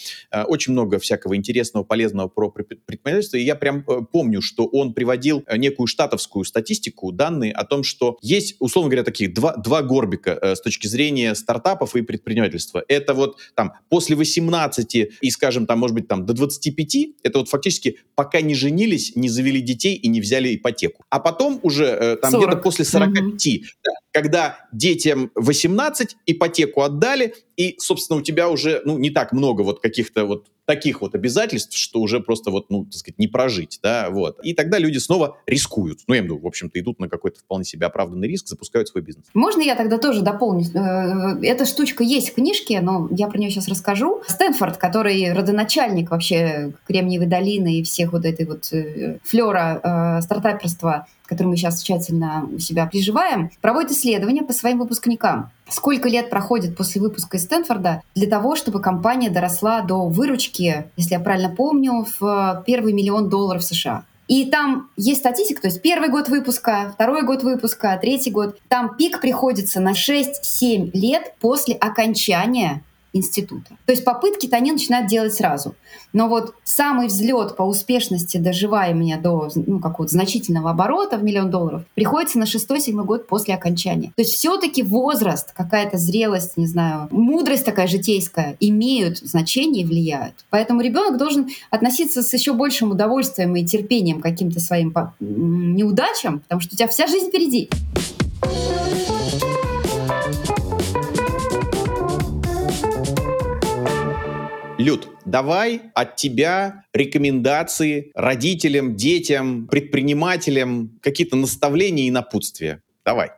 [0.47, 3.39] Очень много всякого интересного, полезного про предпринимательство.
[3.39, 3.82] И я прям
[4.12, 9.32] помню, что он приводил некую штатовскую статистику, данные о том, что есть, условно говоря, таких
[9.32, 12.84] два, два горбика с точки зрения стартапов и предпринимательства.
[12.89, 17.49] Это вот там после 18 и, скажем, там, может быть, там до 25, это вот
[17.49, 21.05] фактически пока не женились, не завели детей и не взяли ипотеку.
[21.09, 23.61] А потом уже э, там где-то после 45, mm-hmm.
[23.83, 29.62] да, когда детям 18, ипотеку отдали, и, собственно, у тебя уже, ну, не так много
[29.62, 33.81] вот каких-то вот таких вот обязательств, что уже просто вот, ну, так сказать, не прожить,
[33.83, 34.39] да, вот.
[34.43, 36.01] И тогда люди снова рискуют.
[36.07, 38.87] Ну, я имею в виду, в общем-то, идут на какой-то вполне себе оправданный риск, запускают
[38.87, 39.25] свой бизнес.
[39.33, 40.66] Можно я тогда тоже дополню?
[40.75, 44.21] Э, эта штучка есть в книжке, но я про нее сейчас расскажу.
[44.27, 51.07] Стэнфорд, который родоначальник вообще Кремниевой долины и всех вот этой вот э, флера э, стартаперства,
[51.25, 55.51] который мы сейчас тщательно у себя приживаем, проводит исследования по своим выпускникам.
[55.71, 61.14] Сколько лет проходит после выпуска из Стэнфорда для того, чтобы компания доросла до выручки, если
[61.14, 64.05] я правильно помню, в первый миллион долларов США.
[64.29, 68.59] И там есть статистика, то есть первый год выпуска, второй год выпуска, третий год.
[68.69, 72.83] Там пик приходится на 6-7 лет после окончания
[73.13, 73.77] института.
[73.87, 75.75] То есть попытки-то они начинают делать сразу.
[76.13, 81.85] Но вот самый взлет по успешности доживания до ну, какого-то значительного оборота в миллион долларов
[81.95, 84.13] приходится на шестой-седьмой год после окончания.
[84.17, 90.35] То есть все-таки возраст, какая-то зрелость, не знаю, мудрость такая житейская имеют значение и влияют.
[90.51, 96.61] Поэтому ребенок должен относиться с еще большим удовольствием и терпением к каким-то своим неудачам, потому
[96.61, 97.69] что у тебя вся жизнь впереди.
[104.89, 112.82] Люд, давай от тебя рекомендации родителям, детям, предпринимателям, какие-то наставления и напутствия.
[113.05, 113.32] Давай.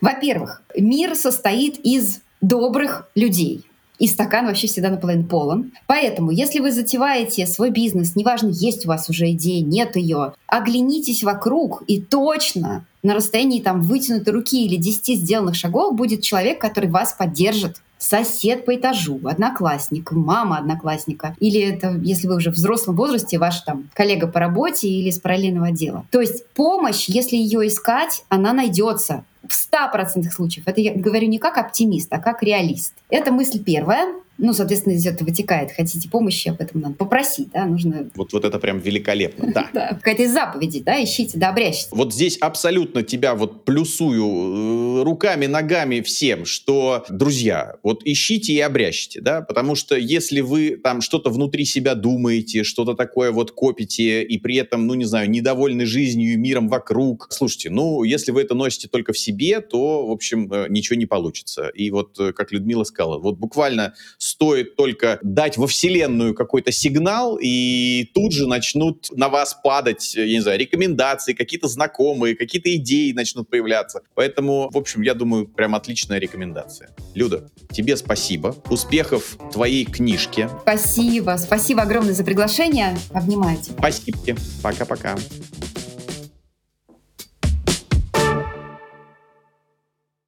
[0.00, 3.64] Во-первых, мир состоит из добрых людей
[3.98, 5.72] и стакан вообще всегда наполовину полон.
[5.88, 11.24] Поэтому, если вы затеваете свой бизнес, неважно, есть у вас уже идея, нет ее, оглянитесь
[11.24, 16.90] вокруг и точно на расстоянии там вытянутой руки или 10 сделанных шагов будет человек, который
[16.90, 22.96] вас поддержит, сосед по этажу, одноклассник, мама одноклассника, или это, если вы уже в взрослом
[22.96, 26.04] возрасте, ваш там коллега по работе или с параллельного отдела.
[26.10, 30.66] То есть помощь, если ее искать, она найдется в 100% случаев.
[30.66, 32.94] Это я говорю не как оптимист, а как реалист.
[33.08, 34.14] Это мысль первая.
[34.38, 35.72] Ну, соответственно, из этого вытекает.
[35.72, 38.10] Хотите помощи, об этом надо попросить, да, нужно...
[38.14, 39.68] Вот, вот это прям великолепно, да.
[39.72, 39.88] да.
[39.94, 41.88] Какая-то из заповедей, да, ищите, да, обрящите.
[41.92, 48.60] Вот здесь абсолютно тебя вот плюсую э, руками, ногами всем, что, друзья, вот ищите и
[48.60, 54.22] обрящите, да, потому что если вы там что-то внутри себя думаете, что-то такое вот копите,
[54.22, 58.42] и при этом, ну, не знаю, недовольны жизнью и миром вокруг, слушайте, ну, если вы
[58.42, 61.68] это носите только в себе, то, в общем, э, ничего не получится.
[61.68, 63.94] И вот, э, как Людмила сказала, вот буквально
[64.32, 70.24] стоит только дать во Вселенную какой-то сигнал, и тут же начнут на вас падать, я
[70.24, 74.00] не знаю, рекомендации, какие-то знакомые, какие-то идеи начнут появляться.
[74.14, 76.90] Поэтому, в общем, я думаю, прям отличная рекомендация.
[77.14, 78.56] Люда, тебе спасибо.
[78.70, 80.48] Успехов твоей книжке.
[80.62, 81.36] Спасибо.
[81.38, 82.96] Спасибо огромное за приглашение.
[83.12, 83.72] Обнимайте.
[83.72, 84.38] Спасибо.
[84.62, 85.16] Пока-пока.